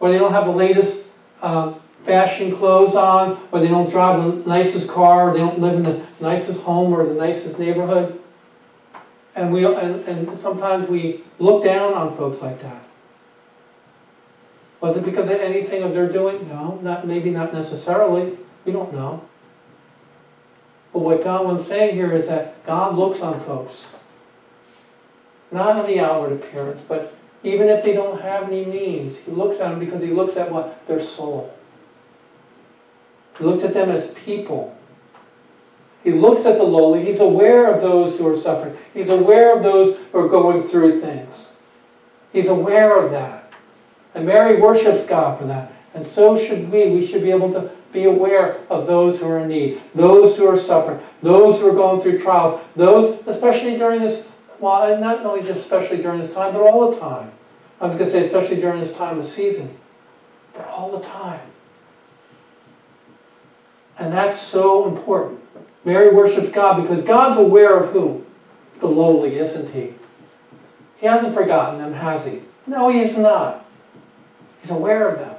or 0.00 0.10
they 0.10 0.18
don't 0.18 0.32
have 0.32 0.46
the 0.46 0.50
latest 0.50 1.06
um, 1.42 1.80
fashion 2.04 2.54
clothes 2.54 2.94
on, 2.94 3.40
or 3.50 3.60
they 3.60 3.68
don't 3.68 3.90
drive 3.90 4.22
the 4.22 4.48
nicest 4.48 4.88
car, 4.88 5.30
or 5.30 5.32
they 5.32 5.38
don't 5.38 5.58
live 5.58 5.74
in 5.74 5.82
the 5.82 6.06
nicest 6.20 6.60
home 6.60 6.92
or 6.92 7.06
the 7.06 7.14
nicest 7.14 7.58
neighborhood. 7.58 8.20
And, 9.34 9.52
we, 9.52 9.64
and, 9.64 10.04
and 10.06 10.38
sometimes 10.38 10.86
we 10.88 11.24
look 11.38 11.64
down 11.64 11.94
on 11.94 12.16
folks 12.16 12.40
like 12.40 12.60
that. 12.60 12.84
Was 14.80 14.96
it 14.96 15.04
because 15.04 15.30
of 15.30 15.40
anything 15.40 15.82
of 15.82 15.94
their 15.94 16.10
doing? 16.10 16.46
No, 16.48 16.78
not 16.82 17.06
maybe 17.06 17.30
not 17.30 17.54
necessarily. 17.54 18.36
We 18.64 18.72
don't 18.72 18.92
know. 18.92 19.24
But 20.92 20.98
what 21.00 21.24
God 21.24 21.46
was 21.46 21.66
saying 21.66 21.94
here 21.94 22.12
is 22.12 22.28
that 22.28 22.64
God 22.66 22.94
looks 22.94 23.20
on 23.20 23.40
folks. 23.40 23.96
Not 25.50 25.76
on 25.76 25.86
the 25.86 26.00
outward 26.00 26.32
appearance, 26.32 26.80
but 26.86 27.14
even 27.42 27.68
if 27.68 27.82
they 27.82 27.92
don't 27.92 28.20
have 28.20 28.44
any 28.44 28.64
means, 28.64 29.18
He 29.18 29.32
looks 29.32 29.58
at 29.58 29.70
them 29.70 29.78
because 29.78 30.02
He 30.02 30.10
looks 30.10 30.36
at 30.36 30.52
what? 30.52 30.86
Their 30.86 31.00
soul. 31.00 31.52
He 33.38 33.44
looks 33.44 33.64
at 33.64 33.74
them 33.74 33.90
as 33.90 34.06
people. 34.12 34.76
He 36.04 36.10
looks 36.10 36.44
at 36.44 36.58
the 36.58 36.64
lowly. 36.64 37.04
He's 37.04 37.20
aware 37.20 37.72
of 37.72 37.80
those 37.80 38.18
who 38.18 38.28
are 38.28 38.36
suffering. 38.36 38.76
He's 38.92 39.08
aware 39.08 39.56
of 39.56 39.62
those 39.62 39.98
who 40.12 40.18
are 40.18 40.28
going 40.28 40.60
through 40.60 41.00
things. 41.00 41.52
He's 42.32 42.48
aware 42.48 42.96
of 42.96 43.10
that. 43.12 43.52
And 44.14 44.26
Mary 44.26 44.60
worships 44.60 45.04
God 45.04 45.38
for 45.38 45.46
that. 45.46 45.72
And 45.94 46.06
so 46.06 46.36
should 46.36 46.70
we. 46.70 46.90
We 46.90 47.06
should 47.06 47.22
be 47.22 47.30
able 47.30 47.52
to 47.52 47.70
be 47.92 48.04
aware 48.04 48.60
of 48.68 48.86
those 48.86 49.18
who 49.18 49.30
are 49.30 49.38
in 49.38 49.48
need, 49.48 49.80
those 49.94 50.36
who 50.36 50.46
are 50.46 50.58
suffering, 50.58 51.00
those 51.22 51.60
who 51.60 51.70
are 51.70 51.74
going 51.74 52.02
through 52.02 52.18
trials, 52.18 52.60
those, 52.74 53.24
especially 53.26 53.78
during 53.78 54.00
this, 54.00 54.28
well, 54.58 55.00
not 55.00 55.24
only 55.24 55.46
just 55.46 55.60
especially 55.60 55.98
during 55.98 56.20
this 56.20 56.34
time, 56.34 56.52
but 56.52 56.60
all 56.60 56.90
the 56.90 56.98
time. 56.98 57.30
I 57.80 57.86
was 57.86 57.94
going 57.94 58.06
to 58.06 58.10
say, 58.10 58.26
especially 58.26 58.60
during 58.60 58.80
this 58.80 58.94
time 58.94 59.18
of 59.18 59.24
season, 59.24 59.76
but 60.52 60.66
all 60.68 60.96
the 60.96 61.04
time. 61.04 61.40
And 63.98 64.12
that's 64.12 64.38
so 64.38 64.88
important. 64.88 65.40
Mary 65.84 66.14
worships 66.14 66.50
God 66.50 66.82
because 66.82 67.02
God's 67.02 67.38
aware 67.38 67.78
of 67.78 67.90
whom? 67.92 68.26
The 68.80 68.86
lowly, 68.86 69.36
isn't 69.36 69.72
he? 69.72 69.94
He 70.96 71.06
hasn't 71.06 71.34
forgotten 71.34 71.78
them, 71.78 71.92
has 71.92 72.24
he? 72.24 72.42
No, 72.66 72.88
he 72.88 73.00
is 73.00 73.16
not. 73.16 73.64
He's 74.60 74.70
aware 74.70 75.08
of 75.08 75.18
them. 75.18 75.34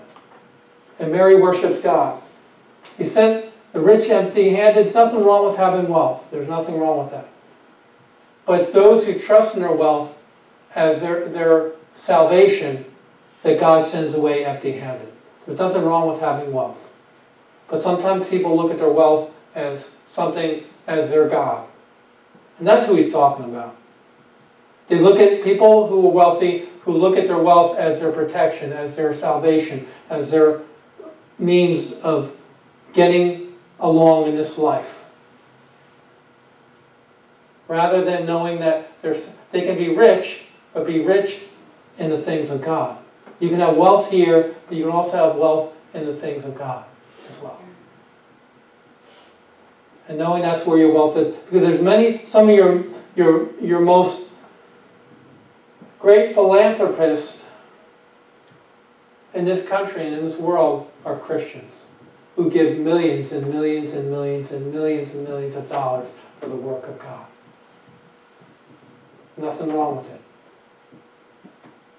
And 1.00 1.12
Mary 1.12 1.36
worships 1.42 1.80
God. 1.80 2.22
He 2.98 3.04
sent 3.04 3.52
the 3.74 3.82
rich 3.82 4.10
empty 4.10 4.52
handed. 4.52 4.94
Nothing 4.94 5.24
wrong 5.24 5.46
with 5.46 5.58
having 5.58 5.90
wealth. 5.90 6.30
There's 6.32 6.48
nothing 6.48 6.80
wrong 6.80 7.00
with 7.00 7.12
that. 7.12 7.28
But 8.46 8.62
it's 8.62 8.72
those 8.72 9.06
who 9.06 9.18
trust 9.20 9.56
in 9.56 9.62
their 9.62 9.74
wealth 9.74 10.18
as 10.76 11.02
their, 11.02 11.28
their 11.28 11.72
salvation 11.94 12.86
that 13.44 13.60
God 13.60 13.86
sends 13.86 14.14
away 14.14 14.46
empty 14.46 14.74
handed. 14.74 15.12
There's 15.46 15.60
nothing 15.60 15.84
wrong 15.84 16.08
with 16.08 16.20
having 16.20 16.54
wealth. 16.54 16.85
But 17.68 17.82
sometimes 17.82 18.28
people 18.30 18.56
look 18.56 18.72
at 18.72 18.78
their 18.78 18.90
wealth 18.90 19.34
as 19.56 19.96
something 20.08 20.64
as 20.88 21.10
their 21.10 21.28
God. 21.28 21.68
And 22.60 22.68
that's 22.68 22.86
who 22.86 22.96
he's 22.96 23.12
talking 23.12 23.46
about. 23.46 23.76
They 24.88 25.00
look 25.00 25.20
at 25.20 25.44
people 25.44 25.88
who 25.88 26.08
are 26.08 26.12
wealthy, 26.12 26.70
who 26.82 26.94
look 26.94 27.18
at 27.18 27.28
their 27.28 27.40
wealth 27.40 27.78
as 27.78 28.00
their 28.00 28.12
protection, 28.12 28.72
as 28.72 28.96
their 28.96 29.14
salvation, 29.14 29.88
as 30.10 30.30
their 30.30 30.62
means 31.40 31.94
of 31.94 32.36
getting 32.94 33.56
along 33.80 34.30
in 34.30 34.36
this 34.36 34.58
life. 34.58 35.04
Rather 37.68 38.06
than 38.06 38.28
knowing 38.28 38.60
that 38.60 38.92
they 39.52 39.62
can 39.62 39.76
be 39.76 39.96
rich, 39.96 40.44
but 40.74 40.86
be 40.86 41.02
rich 41.02 41.42
in 41.98 42.12
the 42.12 42.18
things 42.18 42.52
of 42.52 42.62
God. 42.62 42.98
You 43.40 43.50
can 43.50 43.60
have 43.60 43.76
wealth 43.76 44.12
here, 44.12 44.56
but 44.68 44.78
you 44.78 44.84
can 44.84 44.94
also 44.94 45.18
have 45.18 45.36
wealth 45.36 45.74
in 45.94 46.06
the 46.06 46.16
things 46.16 46.46
of 46.46 46.56
God 46.56 46.86
as 47.30 47.38
well. 47.40 47.60
And 50.08 50.18
knowing 50.18 50.44
that's 50.44 50.66
where 50.66 50.78
your 50.78 50.94
wealth 50.94 51.18
is. 51.18 51.36
Because 51.36 51.64
there's 51.64 51.82
many, 51.82 52.26
some 52.26 52.50
of 52.50 52.56
your, 52.56 52.84
your, 53.16 53.52
your 53.60 53.80
most 53.82 54.30
great 56.00 56.36
philanthropists 56.36 57.46
in 59.34 59.46
this 59.46 59.68
country 59.68 60.06
and 60.06 60.16
in 60.16 60.24
this 60.24 60.38
world 60.38 60.90
are 61.04 61.18
Christians 61.18 61.86
who 62.36 62.50
give 62.50 62.80
millions 62.80 63.32
and 63.32 63.48
millions 63.48 63.94
and 63.94 64.10
millions 64.10 64.52
and 64.52 64.72
millions 64.72 65.12
and 65.12 65.28
millions 65.28 65.56
of 65.56 65.68
dollars 65.70 66.10
for 66.40 66.48
the 66.48 66.56
work 66.56 66.88
of 66.88 67.00
God. 67.00 67.26
Nothing 69.38 69.74
wrong 69.74 69.98
with 69.98 70.10
it. 70.12 70.22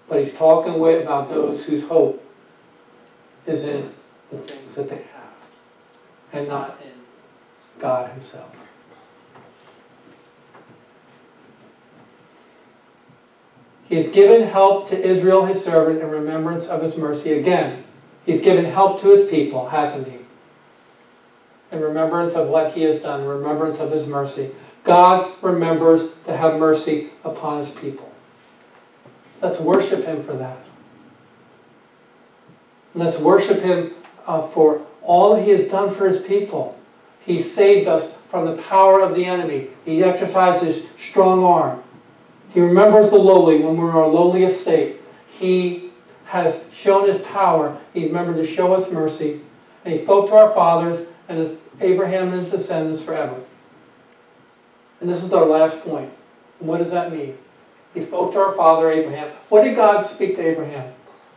But 0.08 0.20
he's 0.20 0.32
talking 0.32 0.74
about 0.74 1.28
those 1.28 1.64
whose 1.64 1.82
hope 1.82 2.22
is 3.46 3.64
in 3.64 3.92
the 4.30 4.38
things 4.38 4.74
that 4.74 4.88
they 4.88 4.96
have 4.96 5.36
and 6.32 6.48
not 6.48 6.78
in 6.82 6.95
God 7.78 8.10
Himself. 8.10 8.66
He 13.88 13.94
has 13.96 14.08
given 14.08 14.42
help 14.42 14.88
to 14.88 15.00
Israel, 15.00 15.44
his 15.44 15.62
servant, 15.62 16.02
in 16.02 16.10
remembrance 16.10 16.66
of 16.66 16.82
his 16.82 16.96
mercy. 16.96 17.34
Again, 17.34 17.84
he's 18.24 18.40
given 18.40 18.64
help 18.64 19.00
to 19.00 19.08
his 19.08 19.30
people, 19.30 19.68
hasn't 19.68 20.08
he? 20.08 20.18
In 21.70 21.80
remembrance 21.80 22.34
of 22.34 22.48
what 22.48 22.72
he 22.72 22.82
has 22.82 23.00
done, 23.00 23.24
remembrance 23.24 23.78
of 23.78 23.92
his 23.92 24.06
mercy. 24.06 24.50
God 24.82 25.32
remembers 25.40 26.14
to 26.24 26.36
have 26.36 26.58
mercy 26.58 27.10
upon 27.22 27.58
his 27.58 27.70
people. 27.70 28.12
Let's 29.40 29.60
worship 29.60 30.04
him 30.04 30.22
for 30.22 30.32
that. 30.34 30.58
Let's 32.94 33.18
worship 33.18 33.60
him 33.60 33.94
uh, 34.26 34.48
for 34.48 34.84
all 35.02 35.36
he 35.36 35.50
has 35.50 35.68
done 35.68 35.94
for 35.94 36.08
his 36.08 36.18
people. 36.18 36.75
He 37.26 37.40
saved 37.40 37.88
us 37.88 38.18
from 38.30 38.46
the 38.46 38.62
power 38.62 39.00
of 39.00 39.16
the 39.16 39.24
enemy. 39.24 39.70
He 39.84 40.04
exercises 40.04 40.86
strong 40.96 41.42
arm. 41.42 41.82
He 42.50 42.60
remembers 42.60 43.10
the 43.10 43.18
lowly 43.18 43.58
when 43.58 43.76
we're 43.76 43.90
in 43.90 43.96
our 43.96 44.06
lowliest 44.06 44.60
state. 44.60 45.00
He 45.26 45.90
has 46.26 46.62
shown 46.72 47.08
his 47.08 47.18
power. 47.18 47.76
He 47.92 48.06
remembered 48.06 48.36
to 48.36 48.46
show 48.46 48.72
us 48.74 48.92
mercy. 48.92 49.40
And 49.84 49.92
he 49.92 50.00
spoke 50.00 50.28
to 50.28 50.36
our 50.36 50.54
fathers 50.54 51.04
and 51.28 51.58
Abraham 51.80 52.28
and 52.28 52.42
his 52.42 52.50
descendants 52.52 53.02
forever. 53.02 53.42
And 55.00 55.10
this 55.10 55.24
is 55.24 55.34
our 55.34 55.46
last 55.46 55.80
point. 55.80 56.12
What 56.60 56.78
does 56.78 56.92
that 56.92 57.12
mean? 57.12 57.36
He 57.92 58.02
spoke 58.02 58.32
to 58.34 58.38
our 58.38 58.54
father 58.54 58.88
Abraham. 58.88 59.32
What 59.48 59.64
did 59.64 59.74
God 59.74 60.02
speak 60.02 60.36
to 60.36 60.46
Abraham? 60.46 60.92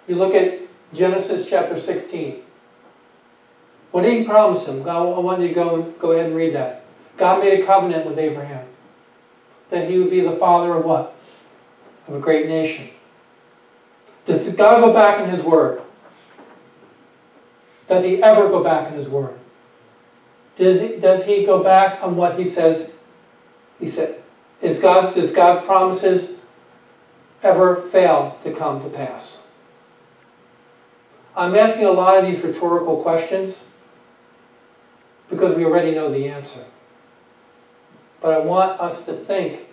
You 0.08 0.18
look 0.18 0.36
at 0.36 0.60
Genesis 0.94 1.50
chapter 1.50 1.80
16. 1.80 2.44
What 4.00 4.06
did 4.06 4.18
he 4.20 4.24
promise 4.24 4.66
him? 4.66 4.82
God, 4.82 5.14
I 5.14 5.20
want 5.20 5.42
you 5.42 5.50
to 5.50 5.54
go, 5.54 5.82
go 6.00 6.14
ahead 6.14 6.28
and 6.28 6.36
read 6.36 6.54
that. 6.54 6.86
God 7.18 7.42
made 7.42 7.60
a 7.60 7.66
covenant 7.66 8.06
with 8.06 8.18
Abraham 8.18 8.66
that 9.70 9.90
he 9.90 10.00
would 10.00 10.10
be 10.10 10.22
the 10.22 10.38
father 10.38 10.74
of 10.74 10.86
what? 10.86 11.18
Of 12.08 12.16
a 12.16 12.20
great 12.20 12.48
nation. 12.48 12.88
Does 14.24 14.48
God 14.56 14.80
go 14.80 14.94
back 14.94 15.20
in 15.22 15.30
his 15.30 15.44
word? 15.44 15.82
Does 17.88 18.06
he 18.06 18.24
ever 18.24 18.48
go 18.48 18.64
back 18.64 18.88
in 18.88 18.94
his 18.94 19.10
word? 19.10 19.38
Does 20.56 20.80
he, 20.80 20.96
does 20.96 21.26
he 21.26 21.44
go 21.44 21.62
back 21.62 22.02
on 22.02 22.16
what 22.16 22.40
he 22.40 22.50
says? 22.50 22.94
He 23.80 23.90
said, 23.90 24.24
is 24.62 24.80
God, 24.80 25.14
does 25.14 25.30
God's 25.30 25.66
promises 25.66 26.38
ever 27.44 27.76
fail 27.76 28.38
to 28.44 28.54
come 28.54 28.82
to 28.82 28.88
pass? 28.88 29.46
I'm 31.36 31.54
asking 31.54 31.84
a 31.84 31.92
lot 31.92 32.16
of 32.16 32.26
these 32.26 32.42
rhetorical 32.42 33.02
questions 33.02 33.66
because 35.30 35.56
we 35.56 35.66
already 35.66 35.92
know 35.92 36.10
the 36.10 36.28
answer. 36.28 36.64
But 38.22 38.34
I 38.34 38.40
want 38.40 38.80
us 38.82 39.06
to 39.06 39.14
think 39.14 39.68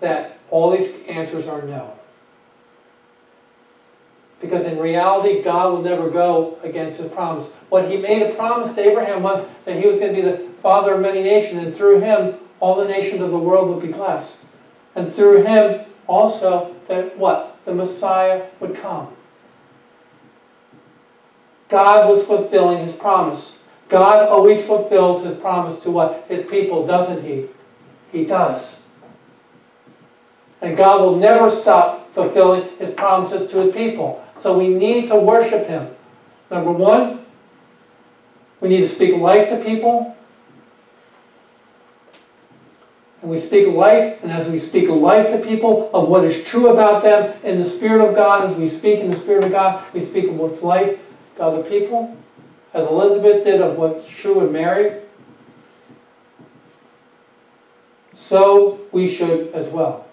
that 0.00 0.38
all 0.50 0.70
these 0.70 0.88
answers 1.06 1.46
are 1.46 1.62
no. 1.62 1.92
Because 4.40 4.64
in 4.64 4.78
reality, 4.78 5.42
God 5.42 5.72
will 5.72 5.82
never 5.82 6.08
go 6.08 6.58
against 6.62 6.98
his 6.98 7.10
promise. 7.10 7.48
What 7.68 7.90
he 7.90 7.96
made 7.96 8.22
a 8.22 8.34
promise 8.34 8.72
to 8.74 8.80
Abraham 8.80 9.22
was 9.22 9.44
that 9.64 9.76
he 9.76 9.86
was 9.86 9.98
going 9.98 10.14
to 10.14 10.22
be 10.22 10.22
the 10.22 10.48
father 10.62 10.94
of 10.94 11.00
many 11.00 11.22
nations, 11.22 11.64
and 11.64 11.74
through 11.74 12.00
him, 12.00 12.34
all 12.60 12.76
the 12.76 12.86
nations 12.86 13.20
of 13.20 13.30
the 13.30 13.38
world 13.38 13.68
would 13.68 13.80
be 13.80 13.92
blessed. 13.92 14.38
And 14.94 15.12
through 15.12 15.42
him, 15.42 15.84
also, 16.06 16.74
that 16.86 17.16
what? 17.18 17.56
The 17.64 17.74
Messiah 17.74 18.46
would 18.60 18.76
come. 18.76 19.08
God 21.68 22.08
was 22.08 22.24
fulfilling 22.24 22.78
his 22.78 22.92
promise. 22.92 23.57
God 23.88 24.28
always 24.28 24.64
fulfills 24.64 25.24
his 25.24 25.34
promise 25.38 25.82
to 25.82 25.90
what? 25.90 26.26
His 26.28 26.44
people, 26.44 26.86
doesn't 26.86 27.24
he? 27.24 27.46
He 28.12 28.24
does. 28.24 28.82
And 30.60 30.76
God 30.76 31.00
will 31.00 31.16
never 31.16 31.50
stop 31.50 32.12
fulfilling 32.12 32.68
his 32.78 32.90
promises 32.90 33.50
to 33.50 33.58
his 33.58 33.74
people. 33.74 34.24
So 34.36 34.58
we 34.58 34.68
need 34.68 35.08
to 35.08 35.16
worship 35.16 35.66
him. 35.66 35.88
Number 36.50 36.72
one, 36.72 37.24
we 38.60 38.68
need 38.68 38.80
to 38.80 38.88
speak 38.88 39.16
life 39.16 39.48
to 39.50 39.56
people. 39.56 40.14
And 43.22 43.30
we 43.30 43.40
speak 43.40 43.68
life, 43.68 44.18
and 44.22 44.30
as 44.30 44.48
we 44.48 44.58
speak 44.58 44.88
life 44.88 45.30
to 45.30 45.38
people 45.38 45.90
of 45.92 46.08
what 46.08 46.24
is 46.24 46.44
true 46.44 46.68
about 46.68 47.02
them 47.02 47.36
in 47.42 47.58
the 47.58 47.64
Spirit 47.64 48.06
of 48.06 48.14
God, 48.14 48.44
as 48.44 48.54
we 48.54 48.68
speak 48.68 49.00
in 49.00 49.08
the 49.08 49.16
Spirit 49.16 49.44
of 49.44 49.50
God, 49.50 49.82
we 49.92 50.00
speak 50.00 50.28
of 50.28 50.36
what's 50.36 50.62
life 50.62 50.98
to 51.36 51.42
other 51.42 51.62
people 51.62 52.16
as 52.74 52.86
Elizabeth 52.86 53.44
did 53.44 53.60
of 53.60 53.76
what's 53.76 54.08
true 54.08 54.40
in 54.46 54.52
Mary, 54.52 55.00
so 58.12 58.78
we 58.92 59.06
should 59.06 59.52
as 59.54 59.68
well. 59.68 60.06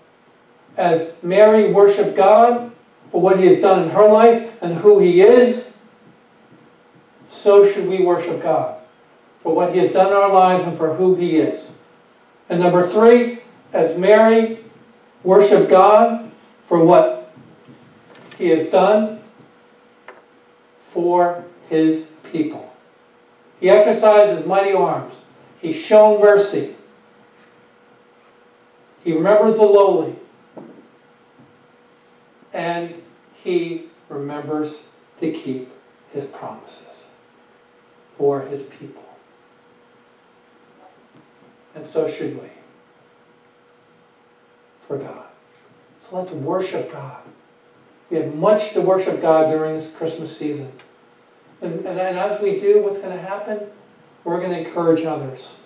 As 0.77 1.13
Mary 1.21 1.71
worshiped 1.71 2.15
God 2.15 2.71
for 3.11 3.21
what 3.21 3.39
he 3.39 3.45
has 3.47 3.59
done 3.59 3.83
in 3.83 3.89
her 3.89 4.07
life 4.07 4.51
and 4.61 4.73
who 4.73 4.99
he 4.99 5.21
is, 5.21 5.73
so 7.27 7.69
should 7.69 7.87
we 7.87 8.01
worship 8.01 8.41
God 8.41 8.79
for 9.41 9.53
what 9.53 9.73
he 9.73 9.79
has 9.79 9.91
done 9.91 10.07
in 10.07 10.13
our 10.13 10.31
lives 10.31 10.63
and 10.63 10.77
for 10.77 10.93
who 10.93 11.15
he 11.15 11.37
is. 11.37 11.77
And 12.49 12.59
number 12.59 12.81
three, 12.81 13.41
as 13.73 13.97
Mary 13.97 14.59
worshiped 15.23 15.69
God 15.69 16.31
for 16.63 16.83
what 16.83 17.31
he 18.37 18.49
has 18.49 18.67
done 18.67 19.21
for 20.79 21.43
his 21.69 22.07
people. 22.35 22.73
He 23.59 23.69
exercised 23.69 24.37
his 24.37 24.45
mighty 24.45 24.73
arms. 24.73 25.21
He's 25.61 25.75
shown 25.75 26.19
mercy. 26.19 26.75
He 29.03 29.13
remembers 29.13 29.55
the 29.55 29.63
lowly. 29.63 30.15
And 32.53 32.93
he 33.33 33.89
remembers 34.09 34.87
to 35.19 35.31
keep 35.31 35.71
his 36.11 36.25
promises 36.25 37.05
for 38.17 38.41
his 38.41 38.63
people. 38.63 39.03
And 41.75 41.85
so 41.85 42.07
should 42.07 42.41
we 42.41 42.49
for 44.87 44.97
God. 44.97 45.25
So 45.99 46.17
let's 46.17 46.31
worship 46.31 46.91
God. 46.91 47.21
We 48.09 48.17
have 48.17 48.35
much 48.35 48.73
to 48.73 48.81
worship 48.81 49.21
God 49.21 49.49
during 49.49 49.73
this 49.73 49.91
Christmas 49.91 50.35
season. 50.35 50.71
And, 51.61 51.85
and, 51.85 51.99
as 51.99 52.41
we 52.41 52.59
do, 52.59 52.81
what's 52.81 52.99
going 52.99 53.15
to 53.15 53.21
happen? 53.21 53.69
We're 54.23 54.39
going 54.39 54.51
to 54.51 54.59
encourage 54.59 55.03
others. 55.03 55.59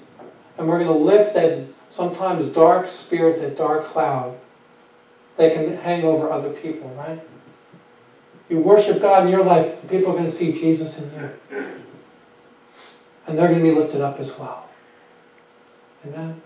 And 0.58 0.68
we're 0.68 0.78
going 0.78 0.88
to 0.88 1.04
lift 1.04 1.34
that 1.34 1.66
sometimes 1.90 2.54
dark 2.54 2.88
spirit, 2.88 3.42
that 3.42 3.58
dark 3.58 3.84
cloud 3.84 4.38
that 5.38 5.54
can 5.54 5.76
hang 5.78 6.04
over 6.04 6.32
other 6.32 6.52
people, 6.52 6.90
right? 6.90 7.22
You 8.50 8.60
worship 8.60 9.02
God 9.02 9.24
in 9.26 9.30
your 9.30 9.44
life, 9.44 9.78
people 9.88 10.12
are 10.12 10.14
going 10.14 10.26
to 10.26 10.32
see 10.32 10.52
Jesus 10.52 11.00
in 11.00 11.12
you. 11.14 11.80
And 13.28 13.38
they're 13.38 13.48
going 13.48 13.60
to 13.60 13.64
be 13.64 13.72
lifted 13.72 14.02
up 14.02 14.20
as 14.20 14.38
well. 14.38 14.68
Amen? 16.06 16.42